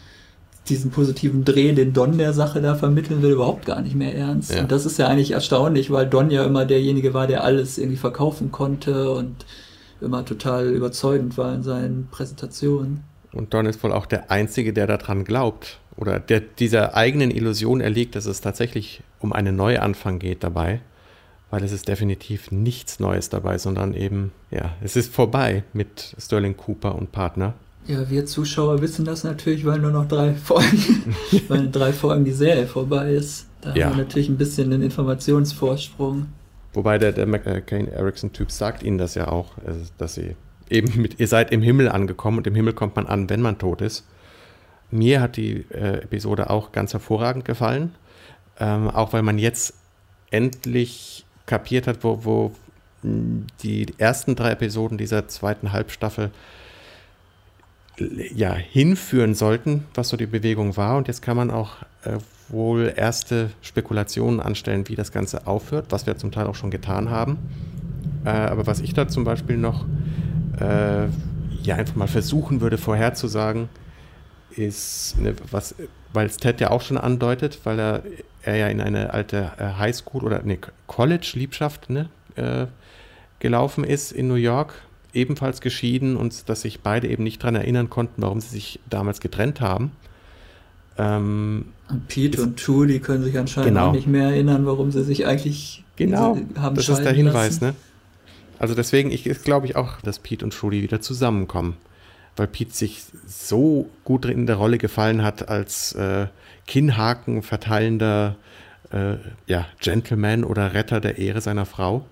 diesen 0.68 0.90
positiven 0.90 1.44
Dreh, 1.44 1.72
den 1.72 1.92
Don 1.92 2.18
der 2.18 2.32
Sache 2.32 2.60
da 2.60 2.74
vermitteln 2.74 3.22
will, 3.22 3.32
überhaupt 3.32 3.64
gar 3.64 3.80
nicht 3.80 3.94
mehr 3.94 4.14
ernst. 4.14 4.54
Ja. 4.54 4.60
Und 4.60 4.72
das 4.72 4.86
ist 4.86 4.98
ja 4.98 5.08
eigentlich 5.08 5.30
erstaunlich, 5.30 5.90
weil 5.90 6.06
Don 6.06 6.30
ja 6.30 6.44
immer 6.44 6.66
derjenige 6.66 7.14
war, 7.14 7.26
der 7.26 7.44
alles 7.44 7.78
irgendwie 7.78 7.96
verkaufen 7.96 8.52
konnte 8.52 9.10
und 9.10 9.46
immer 10.00 10.24
total 10.24 10.68
überzeugend 10.68 11.36
war 11.38 11.54
in 11.54 11.62
seinen 11.62 12.08
Präsentationen. 12.10 13.02
Und 13.32 13.54
Don 13.54 13.66
ist 13.66 13.82
wohl 13.82 13.92
auch 13.92 14.06
der 14.06 14.30
Einzige, 14.30 14.72
der 14.72 14.86
daran 14.86 15.24
glaubt 15.24 15.80
oder 15.96 16.20
der 16.20 16.40
dieser 16.40 16.94
eigenen 16.94 17.30
Illusion 17.30 17.80
erliegt, 17.80 18.14
dass 18.14 18.26
es 18.26 18.40
tatsächlich 18.40 19.02
um 19.20 19.32
einen 19.32 19.56
Neuanfang 19.56 20.18
geht 20.18 20.44
dabei 20.44 20.80
weil 21.50 21.64
es 21.64 21.72
ist 21.72 21.88
definitiv 21.88 22.50
nichts 22.50 23.00
Neues 23.00 23.28
dabei, 23.28 23.58
sondern 23.58 23.94
eben, 23.94 24.32
ja, 24.50 24.74
es 24.82 24.96
ist 24.96 25.12
vorbei 25.12 25.64
mit 25.72 26.14
Sterling 26.18 26.56
Cooper 26.56 26.94
und 26.94 27.12
Partner. 27.12 27.54
Ja, 27.86 28.10
wir 28.10 28.26
Zuschauer 28.26 28.82
wissen 28.82 29.06
das 29.06 29.24
natürlich, 29.24 29.64
weil 29.64 29.78
nur 29.78 29.90
noch 29.90 30.06
drei 30.06 30.34
Folgen, 30.44 31.16
weil 31.48 31.64
in 31.64 31.72
drei 31.72 31.92
Folgen 31.92 32.24
die 32.24 32.32
Serie 32.32 32.66
vorbei 32.66 33.12
ist. 33.12 33.46
Da 33.62 33.74
ja. 33.74 33.86
haben 33.86 33.96
wir 33.96 34.04
natürlich 34.04 34.28
ein 34.28 34.36
bisschen 34.36 34.70
den 34.70 34.82
Informationsvorsprung. 34.82 36.26
Wobei 36.74 36.98
der, 36.98 37.12
der 37.12 37.26
McCain 37.26 37.88
Erickson-Typ 37.88 38.50
sagt 38.50 38.82
ihnen 38.82 38.98
das 38.98 39.14
ja 39.14 39.28
auch, 39.28 39.56
äh, 39.58 39.72
dass 39.96 40.14
sie 40.14 40.36
eben 40.68 41.00
mit, 41.00 41.18
ihr 41.18 41.28
seid 41.28 41.50
im 41.50 41.62
Himmel 41.62 41.88
angekommen 41.88 42.38
und 42.38 42.46
im 42.46 42.54
Himmel 42.54 42.74
kommt 42.74 42.94
man 42.96 43.06
an, 43.06 43.30
wenn 43.30 43.40
man 43.40 43.58
tot 43.58 43.80
ist. 43.80 44.04
Mir 44.90 45.20
hat 45.20 45.36
die 45.36 45.66
äh, 45.70 46.02
Episode 46.02 46.50
auch 46.50 46.72
ganz 46.72 46.92
hervorragend 46.92 47.44
gefallen, 47.44 47.94
ähm, 48.60 48.88
auch 48.88 49.12
weil 49.12 49.22
man 49.22 49.38
jetzt 49.38 49.74
endlich 50.30 51.24
kapiert 51.48 51.88
hat, 51.88 52.04
wo, 52.04 52.24
wo 52.24 52.52
die 53.02 53.86
ersten 53.98 54.36
drei 54.36 54.52
Episoden 54.52 54.98
dieser 54.98 55.28
zweiten 55.28 55.72
Halbstaffel 55.72 56.30
ja, 58.34 58.54
hinführen 58.54 59.34
sollten, 59.34 59.84
was 59.94 60.08
so 60.08 60.16
die 60.16 60.26
Bewegung 60.26 60.76
war. 60.76 60.96
Und 60.96 61.08
jetzt 61.08 61.22
kann 61.22 61.36
man 61.36 61.50
auch 61.50 61.76
äh, 62.04 62.18
wohl 62.48 62.92
erste 62.94 63.50
Spekulationen 63.60 64.40
anstellen, 64.40 64.88
wie 64.88 64.94
das 64.94 65.12
Ganze 65.12 65.46
aufhört, 65.46 65.86
was 65.90 66.06
wir 66.06 66.16
zum 66.16 66.30
Teil 66.30 66.46
auch 66.46 66.54
schon 66.54 66.70
getan 66.70 67.10
haben. 67.10 67.38
Äh, 68.24 68.30
aber 68.30 68.66
was 68.66 68.80
ich 68.80 68.94
da 68.94 69.08
zum 69.08 69.24
Beispiel 69.24 69.56
noch 69.56 69.84
äh, 70.60 71.06
ja 71.62 71.76
einfach 71.76 71.96
mal 71.96 72.08
versuchen 72.08 72.60
würde 72.60 72.78
vorherzusagen, 72.78 73.68
ist, 74.50 75.16
ne, 75.20 75.34
was, 75.50 75.74
weil 76.12 76.26
es 76.26 76.36
Ted 76.36 76.60
ja 76.60 76.70
auch 76.70 76.82
schon 76.82 76.98
andeutet, 76.98 77.60
weil 77.64 77.78
er 77.78 78.02
er 78.42 78.56
ja 78.56 78.68
in 78.68 78.80
eine 78.80 79.12
alte 79.12 79.52
äh, 79.58 79.78
Highschool 79.78 80.24
oder 80.24 80.42
ne, 80.42 80.58
College-Liebschaft 80.86 81.90
ne, 81.90 82.08
äh, 82.36 82.66
gelaufen 83.38 83.84
ist 83.84 84.12
in 84.12 84.28
New 84.28 84.34
York, 84.34 84.74
ebenfalls 85.12 85.60
geschieden 85.60 86.16
und 86.16 86.48
dass 86.48 86.62
sich 86.62 86.80
beide 86.80 87.08
eben 87.08 87.22
nicht 87.22 87.42
daran 87.42 87.56
erinnern 87.56 87.90
konnten, 87.90 88.22
warum 88.22 88.40
sie 88.40 88.48
sich 88.48 88.80
damals 88.88 89.20
getrennt 89.20 89.60
haben. 89.60 89.92
Ähm, 90.98 91.66
und 91.88 92.08
Pete 92.08 92.42
und 92.42 92.60
Julie 92.60 93.00
können 93.00 93.24
sich 93.24 93.38
anscheinend 93.38 93.70
genau. 93.70 93.88
auch 93.88 93.92
nicht 93.92 94.06
mehr 94.06 94.30
erinnern, 94.30 94.66
warum 94.66 94.90
sie 94.90 95.04
sich 95.04 95.26
eigentlich 95.26 95.84
genau, 95.96 96.38
haben 96.56 96.74
das 96.74 96.88
ist 96.88 97.02
der 97.02 97.12
Hinweis, 97.12 97.60
lassen. 97.60 97.64
ne? 97.66 97.74
Also 98.58 98.74
deswegen 98.74 99.10
ich, 99.10 99.24
glaube 99.44 99.66
ich 99.66 99.76
auch, 99.76 100.00
dass 100.00 100.18
Pete 100.18 100.44
und 100.44 100.52
Julie 100.54 100.82
wieder 100.82 101.00
zusammenkommen, 101.00 101.76
weil 102.38 102.46
Pete 102.46 102.74
sich 102.74 103.02
so 103.26 103.88
gut 104.04 104.24
in 104.24 104.46
der 104.46 104.56
Rolle 104.56 104.78
gefallen 104.78 105.22
hat 105.22 105.48
als 105.48 105.92
äh, 105.92 106.26
Kinnhaken 106.66 107.42
verteilender 107.42 108.36
äh, 108.90 109.16
ja, 109.46 109.66
Gentleman 109.80 110.44
oder 110.44 110.74
Retter 110.74 111.00
der 111.00 111.18
Ehre 111.18 111.40
seiner 111.40 111.66
Frau. 111.66 112.06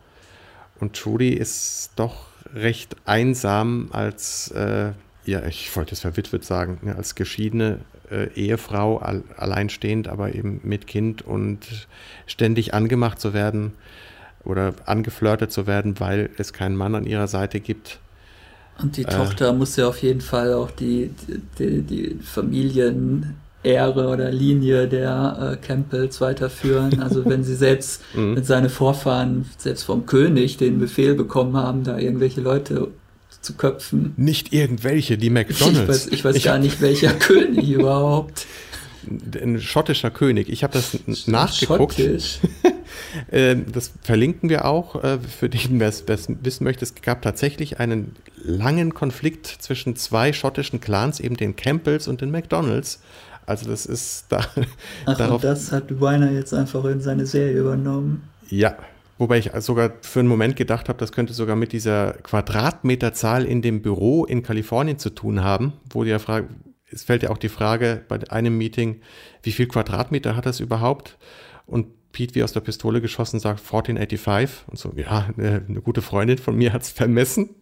Und 0.78 0.94
Trudy 0.94 1.30
ist 1.30 1.92
doch 1.96 2.26
recht 2.54 2.96
einsam 3.06 3.88
als 3.92 4.50
äh, 4.50 4.92
ja, 5.26 5.44
ich 5.44 5.74
wollte 5.74 5.92
es 5.92 6.00
verwitwet 6.00 6.44
sagen, 6.44 6.78
ja, 6.86 6.94
als 6.94 7.14
geschiedene 7.14 7.80
äh, 8.10 8.28
Ehefrau, 8.34 8.98
all, 8.98 9.24
alleinstehend, 9.36 10.08
aber 10.08 10.34
eben 10.34 10.60
mit 10.62 10.86
Kind 10.86 11.22
und 11.22 11.88
ständig 12.26 12.74
angemacht 12.74 13.20
zu 13.20 13.34
werden 13.34 13.72
oder 14.44 14.74
angeflirtet 14.86 15.50
zu 15.50 15.66
werden, 15.66 15.98
weil 15.98 16.30
es 16.38 16.52
keinen 16.52 16.76
Mann 16.76 16.94
an 16.94 17.04
ihrer 17.04 17.26
Seite 17.26 17.60
gibt. 17.60 17.98
Und 18.82 18.96
die 18.96 19.02
äh, 19.02 19.06
Tochter 19.06 19.52
muss 19.52 19.76
ja 19.76 19.88
auf 19.88 20.02
jeden 20.02 20.20
Fall 20.20 20.52
auch 20.52 20.70
die, 20.70 21.10
die, 21.58 21.82
die 21.82 22.18
Familienehre 22.22 23.34
oder 24.08 24.30
Linie 24.30 24.86
der 24.86 25.58
äh, 25.62 25.66
Campbells 25.66 26.20
weiterführen. 26.20 27.00
Also 27.00 27.24
wenn 27.24 27.42
sie 27.42 27.54
selbst 27.54 28.02
mhm. 28.14 28.34
mit 28.34 28.46
seinen 28.46 28.68
Vorfahren, 28.68 29.46
selbst 29.58 29.84
vom 29.84 30.06
König, 30.06 30.56
den 30.56 30.78
Befehl 30.78 31.14
bekommen 31.14 31.56
haben, 31.56 31.84
da 31.84 31.98
irgendwelche 31.98 32.40
Leute 32.40 32.88
zu 33.40 33.54
köpfen. 33.54 34.12
Nicht 34.16 34.52
irgendwelche, 34.52 35.16
die 35.16 35.30
McDonalds. 35.30 35.78
Ich 35.78 35.88
weiß, 35.88 36.06
ich 36.08 36.24
weiß 36.24 36.36
ich 36.36 36.44
gar 36.44 36.58
nicht, 36.58 36.80
welcher 36.80 37.12
König 37.18 37.70
überhaupt. 37.70 38.46
Ein 39.40 39.60
schottischer 39.60 40.10
König. 40.10 40.48
Ich 40.48 40.64
habe 40.64 40.72
das 40.72 41.26
nachgeguckt. 41.26 41.94
Schottisch. 41.94 42.40
Ähm, 43.31 43.66
das 43.72 43.92
verlinken 44.02 44.48
wir 44.48 44.64
auch, 44.64 45.02
äh, 45.02 45.18
für 45.18 45.48
den, 45.48 45.81
wer 45.81 45.88
es 45.88 46.05
wissen 46.07 46.64
möchte. 46.64 46.85
Es 46.85 46.94
gab 46.94 47.22
tatsächlich 47.22 47.81
einen 47.81 48.16
langen 48.37 48.94
Konflikt 48.94 49.46
zwischen 49.46 49.96
zwei 49.96 50.33
schottischen 50.33 50.81
Clans, 50.81 51.20
eben 51.20 51.37
den 51.37 51.57
Campbells 51.57 52.09
und 52.09 52.20
den 52.20 52.31
McDonalds. 52.31 53.00
Also 53.46 53.68
das 53.70 53.87
ist 53.87 54.26
da. 54.29 54.40
Ach, 55.07 55.16
darauf, 55.16 55.37
und 55.37 55.44
das 55.44 55.72
hat 55.72 56.00
Weiner 56.00 56.33
jetzt 56.33 56.52
einfach 56.52 56.85
in 56.85 57.00
seine 57.00 57.26
Serie 57.26 57.59
übernommen. 57.59 58.29
Ja, 58.48 58.76
Wobei 59.18 59.38
ich 59.38 59.50
sogar 59.61 59.92
für 60.02 60.20
einen 60.20 60.29
Moment 60.29 60.57
gedacht 60.57 60.88
habe, 60.88 60.98
das 60.98 61.12
könnte 61.12 61.33
sogar 61.33 61.57
mit 61.57 61.72
dieser 61.72 62.12
Quadratmeterzahl 62.22 63.46
in 63.46 63.62
dem 63.62 63.81
Büro 63.81 64.26
in 64.26 64.42
Kalifornien 64.42 64.98
zu 64.98 65.11
tun 65.11 65.42
haben, 65.42 65.72
wo 65.90 66.05
die 66.05 66.11
ja 66.11 66.18
Frage, 66.18 66.48
es 66.90 67.05
fällt 67.05 67.22
ja 67.22 67.31
auch 67.31 67.38
die 67.38 67.48
Frage 67.48 68.02
bei 68.09 68.18
einem 68.31 68.59
Meeting, 68.59 69.00
wie 69.42 69.52
viel 69.52 69.68
Quadratmeter 69.68 70.37
hat 70.37 70.44
das 70.44 70.61
überhaupt? 70.61 71.16
Und 71.66 71.87
Pete 72.16 72.35
wie 72.35 72.42
aus 72.42 72.55
der 72.55 72.61
Pistole 72.61 73.02
geschossen 73.02 73.40
sagt 73.40 73.61
1485 73.61 74.68
und 74.68 74.79
so, 74.79 74.90
ja, 74.96 75.29
eine, 75.37 75.62
eine 75.68 75.83
gute 75.83 76.00
Freundin 76.00 76.38
von 76.38 76.57
mir 76.57 76.72
hat 76.72 76.81
es 76.81 76.88
vermessen. 76.88 77.57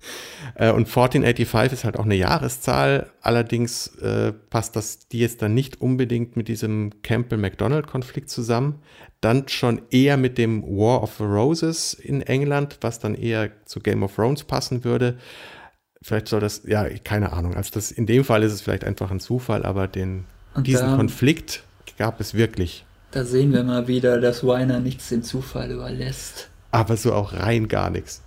Äh, 0.55 0.71
und 0.71 0.87
1485 0.87 1.73
ist 1.73 1.85
halt 1.85 1.99
auch 1.99 2.05
eine 2.05 2.15
Jahreszahl, 2.15 3.11
allerdings 3.21 3.89
äh, 3.97 4.33
passt 4.33 4.77
das 4.77 5.09
die 5.09 5.19
jetzt 5.19 5.43
dann 5.43 5.55
nicht 5.55 5.81
unbedingt 5.81 6.37
mit 6.37 6.47
diesem 6.47 7.03
Campbell-McDonald-Konflikt 7.03 8.31
zusammen. 8.31 8.81
Dann 9.21 9.49
schon 9.49 9.83
eher 9.91 10.17
mit 10.17 10.39
dem 10.39 10.63
War 10.63 11.03
of 11.03 11.17
the 11.19 11.25
Roses 11.25 11.93
in 11.93 12.23
England, 12.23 12.79
was 12.81 13.01
dann 13.01 13.17
eher 13.17 13.51
zu 13.65 13.81
Game 13.81 14.05
of 14.05 14.15
Thrones 14.15 14.45
passen 14.45 14.85
würde. 14.85 15.19
Vielleicht 16.01 16.29
soll 16.29 16.39
das, 16.39 16.63
ja, 16.65 16.89
keine 17.03 17.33
Ahnung. 17.33 17.57
Also 17.57 17.71
das, 17.75 17.91
in 17.91 18.07
dem 18.07 18.23
Fall 18.25 18.45
ist 18.45 18.53
es 18.53 18.61
vielleicht 18.61 18.85
einfach 18.85 19.11
ein 19.11 19.19
Zufall, 19.19 19.67
aber 19.67 19.89
den, 19.89 20.27
diesen 20.59 20.95
Konflikt 20.95 21.65
gab 21.99 22.21
es 22.21 22.35
wirklich. 22.35 22.85
Da 23.15 23.25
sehen 23.25 23.53
wir 23.53 23.63
mal 23.63 23.87
wieder, 23.87 24.21
dass 24.21 24.45
Weiner 24.45 24.81
nichts 24.81 25.09
dem 25.09 25.23
Zufall 25.23 25.71
überlässt. 25.71 26.49
Aber 26.73 26.97
so 26.97 27.13
auch 27.13 27.33
rein 27.33 27.69
gar 27.69 27.89
nichts. 27.89 28.23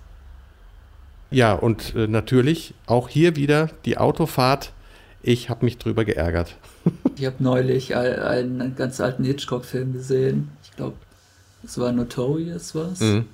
Ja, 1.29 1.51
und 1.51 1.93
äh, 1.93 2.07
natürlich 2.07 2.73
auch 2.85 3.09
hier 3.09 3.35
wieder 3.35 3.69
die 3.83 3.97
Autofahrt. 3.97 4.71
Ich 5.21 5.49
habe 5.49 5.65
mich 5.65 5.77
drüber 5.77 6.05
geärgert. 6.05 6.55
ich 7.17 7.25
habe 7.25 7.35
neulich 7.39 7.97
einen, 7.97 8.61
einen, 8.61 8.75
ganz 8.77 9.01
alten 9.01 9.25
Hitchcock-Film 9.25 9.91
gesehen. 9.91 10.51
Ich 10.63 10.71
glaube, 10.77 10.95
es 11.65 11.77
war 11.77 11.91
Notorious 11.91 12.73
was. 12.73 13.01
Mhm. 13.01 13.25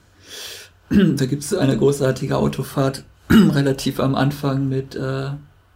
Da 1.17 1.27
gibt 1.27 1.43
es 1.43 1.53
eine 1.53 1.77
großartige 1.77 2.35
Autofahrt 2.35 3.03
relativ 3.29 3.99
am 3.99 4.15
Anfang 4.15 4.69
mit 4.69 4.95
äh, 4.95 5.29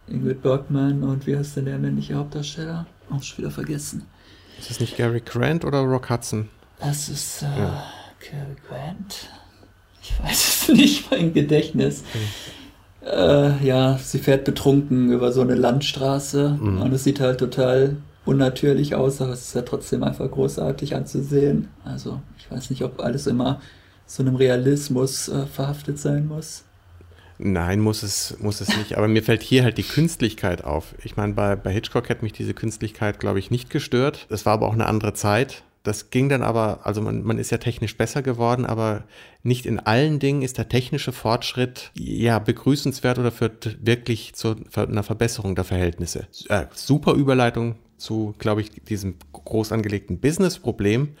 Ingrid 0.08 0.42
Bergman 0.42 1.04
und 1.04 1.28
wie 1.28 1.36
heißt 1.36 1.56
denn 1.56 1.66
der 1.66 1.78
männliche 1.78 2.14
Hauptdarsteller? 2.14 2.86
Auch 3.10 3.22
schon 3.22 3.38
wieder 3.38 3.52
vergessen. 3.52 4.06
Ist 4.58 4.70
das 4.70 4.80
nicht 4.80 4.96
Gary 4.96 5.20
Grant 5.20 5.64
oder 5.64 5.80
Rock 5.80 6.10
Hudson? 6.10 6.48
Das 6.80 7.08
ist 7.08 7.42
äh, 7.42 7.58
ja. 7.58 7.84
Gary 8.20 8.56
Grant. 8.68 9.28
Ich 10.02 10.22
weiß 10.22 10.62
es 10.62 10.68
nicht, 10.74 11.10
mein 11.10 11.32
Gedächtnis. 11.32 12.02
Mhm. 12.02 13.08
Äh, 13.08 13.64
ja, 13.64 13.98
sie 13.98 14.18
fährt 14.18 14.44
betrunken 14.44 15.12
über 15.12 15.32
so 15.32 15.40
eine 15.40 15.54
Landstraße 15.54 16.58
mhm. 16.60 16.82
und 16.82 16.92
es 16.92 17.04
sieht 17.04 17.20
halt 17.20 17.38
total 17.38 17.96
unnatürlich 18.24 18.94
aus, 18.94 19.20
aber 19.22 19.32
es 19.32 19.46
ist 19.48 19.54
ja 19.54 19.62
trotzdem 19.62 20.02
einfach 20.02 20.30
großartig 20.30 20.94
anzusehen. 20.94 21.68
Also 21.84 22.20
ich 22.38 22.50
weiß 22.50 22.70
nicht, 22.70 22.82
ob 22.82 23.00
alles 23.00 23.26
immer 23.26 23.60
so 24.06 24.22
einem 24.22 24.36
Realismus 24.36 25.28
äh, 25.28 25.46
verhaftet 25.46 25.98
sein 25.98 26.26
muss. 26.26 26.64
Nein, 27.38 27.80
muss 27.80 28.02
es, 28.02 28.36
muss 28.40 28.60
es 28.60 28.76
nicht. 28.76 28.96
Aber 28.96 29.08
mir 29.08 29.22
fällt 29.22 29.42
hier 29.42 29.62
halt 29.62 29.78
die 29.78 29.84
Künstlichkeit 29.84 30.64
auf. 30.64 30.94
Ich 31.04 31.16
meine, 31.16 31.34
bei, 31.34 31.56
bei 31.56 31.72
Hitchcock 31.72 32.10
hat 32.10 32.22
mich 32.22 32.32
diese 32.32 32.54
Künstlichkeit, 32.54 33.20
glaube 33.20 33.38
ich, 33.38 33.50
nicht 33.50 33.70
gestört. 33.70 34.26
Es 34.28 34.44
war 34.44 34.54
aber 34.54 34.66
auch 34.66 34.72
eine 34.72 34.86
andere 34.86 35.14
Zeit. 35.14 35.62
Das 35.84 36.10
ging 36.10 36.28
dann 36.28 36.42
aber, 36.42 36.80
also 36.82 37.00
man, 37.00 37.22
man 37.22 37.38
ist 37.38 37.50
ja 37.50 37.58
technisch 37.58 37.96
besser 37.96 38.20
geworden, 38.20 38.66
aber 38.66 39.04
nicht 39.42 39.64
in 39.64 39.78
allen 39.78 40.18
Dingen 40.18 40.42
ist 40.42 40.58
der 40.58 40.68
technische 40.68 41.12
Fortschritt 41.12 41.92
ja 41.94 42.40
begrüßenswert 42.40 43.18
oder 43.18 43.30
führt 43.30 43.78
wirklich 43.80 44.34
zu 44.34 44.56
einer 44.74 45.04
Verbesserung 45.04 45.54
der 45.54 45.64
Verhältnisse. 45.64 46.26
Äh, 46.48 46.66
super 46.74 47.14
Überleitung 47.14 47.76
zu, 47.96 48.34
glaube 48.38 48.60
ich, 48.60 48.70
diesem 48.70 49.14
groß 49.32 49.72
angelegten 49.72 50.18
Business-Problem, 50.18 51.16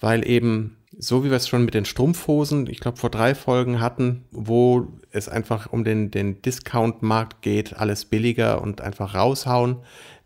weil 0.00 0.26
eben 0.28 0.76
so 0.98 1.24
wie 1.24 1.30
wir 1.30 1.36
es 1.36 1.48
schon 1.48 1.64
mit 1.64 1.74
den 1.74 1.84
Strumpfhosen, 1.84 2.68
ich 2.68 2.80
glaube, 2.80 2.98
vor 2.98 3.10
drei 3.10 3.34
Folgen 3.34 3.80
hatten, 3.80 4.24
wo 4.30 4.88
es 5.10 5.28
einfach 5.28 5.72
um 5.72 5.84
den, 5.84 6.10
den 6.10 6.42
Discount-Markt 6.42 7.42
geht, 7.42 7.76
alles 7.76 8.04
billiger 8.04 8.62
und 8.62 8.80
einfach 8.80 9.14
raushauen, 9.14 9.76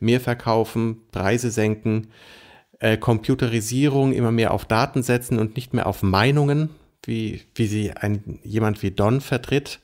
mehr 0.01 0.21
verkaufen, 0.21 1.03
Preise 1.13 1.51
senken, 1.51 2.09
äh, 2.79 2.97
Computerisierung 2.97 4.13
immer 4.13 4.33
mehr 4.33 4.53
auf 4.53 4.65
Daten 4.65 5.03
setzen 5.03 5.39
und 5.39 5.57
nicht 5.57 5.75
mehr 5.75 5.87
auf 5.87 6.03
Meinungen, 6.03 6.71
wie, 7.05 7.43
wie 7.55 7.67
sie 7.67 7.93
ein, 7.93 8.39
jemand 8.43 8.83
wie 8.83 8.91
Don 8.91 9.21
vertritt 9.21 9.81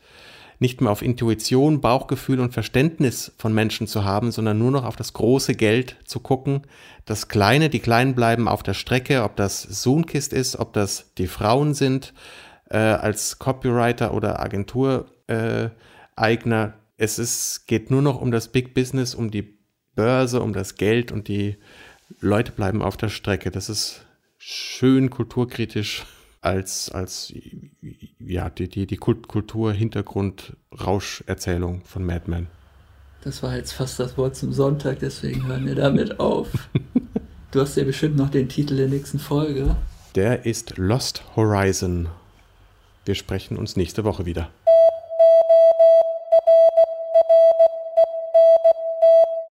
nicht 0.59 0.81
mehr 0.81 0.91
auf 0.91 1.03
Intuition, 1.03 1.81
Bauchgefühl 1.81 2.41
und 2.41 2.53
Verständnis 2.53 3.33
von 3.39 3.53
Menschen 3.53 3.87
zu 3.87 4.05
haben, 4.05 4.31
sondern 4.33 4.59
nur 4.59 4.71
noch 4.71 4.85
auf 4.85 4.97
das 4.97 5.13
große 5.13 5.55
Geld 5.55 5.97
zu 6.05 6.21
gucken. 6.21 6.63
Das 7.05 7.29
Kleine, 7.29 7.69
die 7.69 7.81
Kleinen 7.81 8.15
bleiben 8.15 8.49
auf 8.49 8.63
der 8.63 8.75
Strecke, 8.75 9.25
ob 9.25 9.37
das 9.37 9.63
Zoonkist 9.83 10.33
ist, 10.33 10.57
ob 10.57 10.73
das 10.73 11.13
die 11.19 11.27
Frauen 11.27 11.75
sind, 11.75 12.15
äh, 12.71 12.79
als 12.79 13.39
Copywriter 13.39 14.15
oder 14.15 14.41
Agentureigner. 14.41 15.07
Äh, 16.17 16.71
es 16.97 17.19
ist, 17.19 17.67
geht 17.67 17.91
nur 17.91 18.03
noch 18.03 18.21
um 18.21 18.31
das 18.31 18.49
Big 18.49 18.75
Business, 18.75 19.15
um 19.15 19.31
die 19.31 19.59
Börse, 19.95 20.41
um 20.41 20.53
das 20.53 20.77
Geld 20.77 21.13
und 21.13 21.29
die 21.29 21.57
Leute 22.21 22.53
bleiben 22.53 22.83
auf 22.83 22.97
der 22.97 23.09
Strecke. 23.09 23.51
Das 23.51 23.69
ist 23.69 24.07
schön 24.39 25.11
kulturkritisch 25.11 26.05
als, 26.45 26.91
als 26.91 27.33
ja, 28.19 28.51
die, 28.51 28.69
die, 28.69 28.87
die 28.87 28.97
Kultur-Hintergrund-Rauscherzählung 28.97 31.83
von 31.85 32.05
Mad 32.05 32.25
Men. 32.27 32.49
Das 33.23 33.43
war 33.43 33.57
jetzt 33.57 33.73
fast 33.73 33.99
das 33.99 34.19
Wort 34.19 34.37
zum 34.37 34.53
Sonntag, 34.53 34.99
deswegen 34.99 35.47
hören 35.47 35.65
wir 35.67 35.75
damit 35.75 36.21
auf. 36.21 36.51
du 37.51 37.61
hast 37.61 37.77
ja 37.77 37.85
bestimmt 37.85 38.17
noch 38.17 38.29
den 38.29 38.51
Titel 38.51 38.77
der 38.77 38.89
nächsten 38.89 39.19
Folge. 39.19 39.75
Der 40.15 40.45
ist 40.45 40.77
Lost 40.77 41.25
Horizon. 41.35 42.11
Wir 43.07 43.15
sprechen 43.15 43.57
uns 43.57 43.77
nächste 43.77 44.05
Woche 44.05 44.27
wieder. 44.27 44.51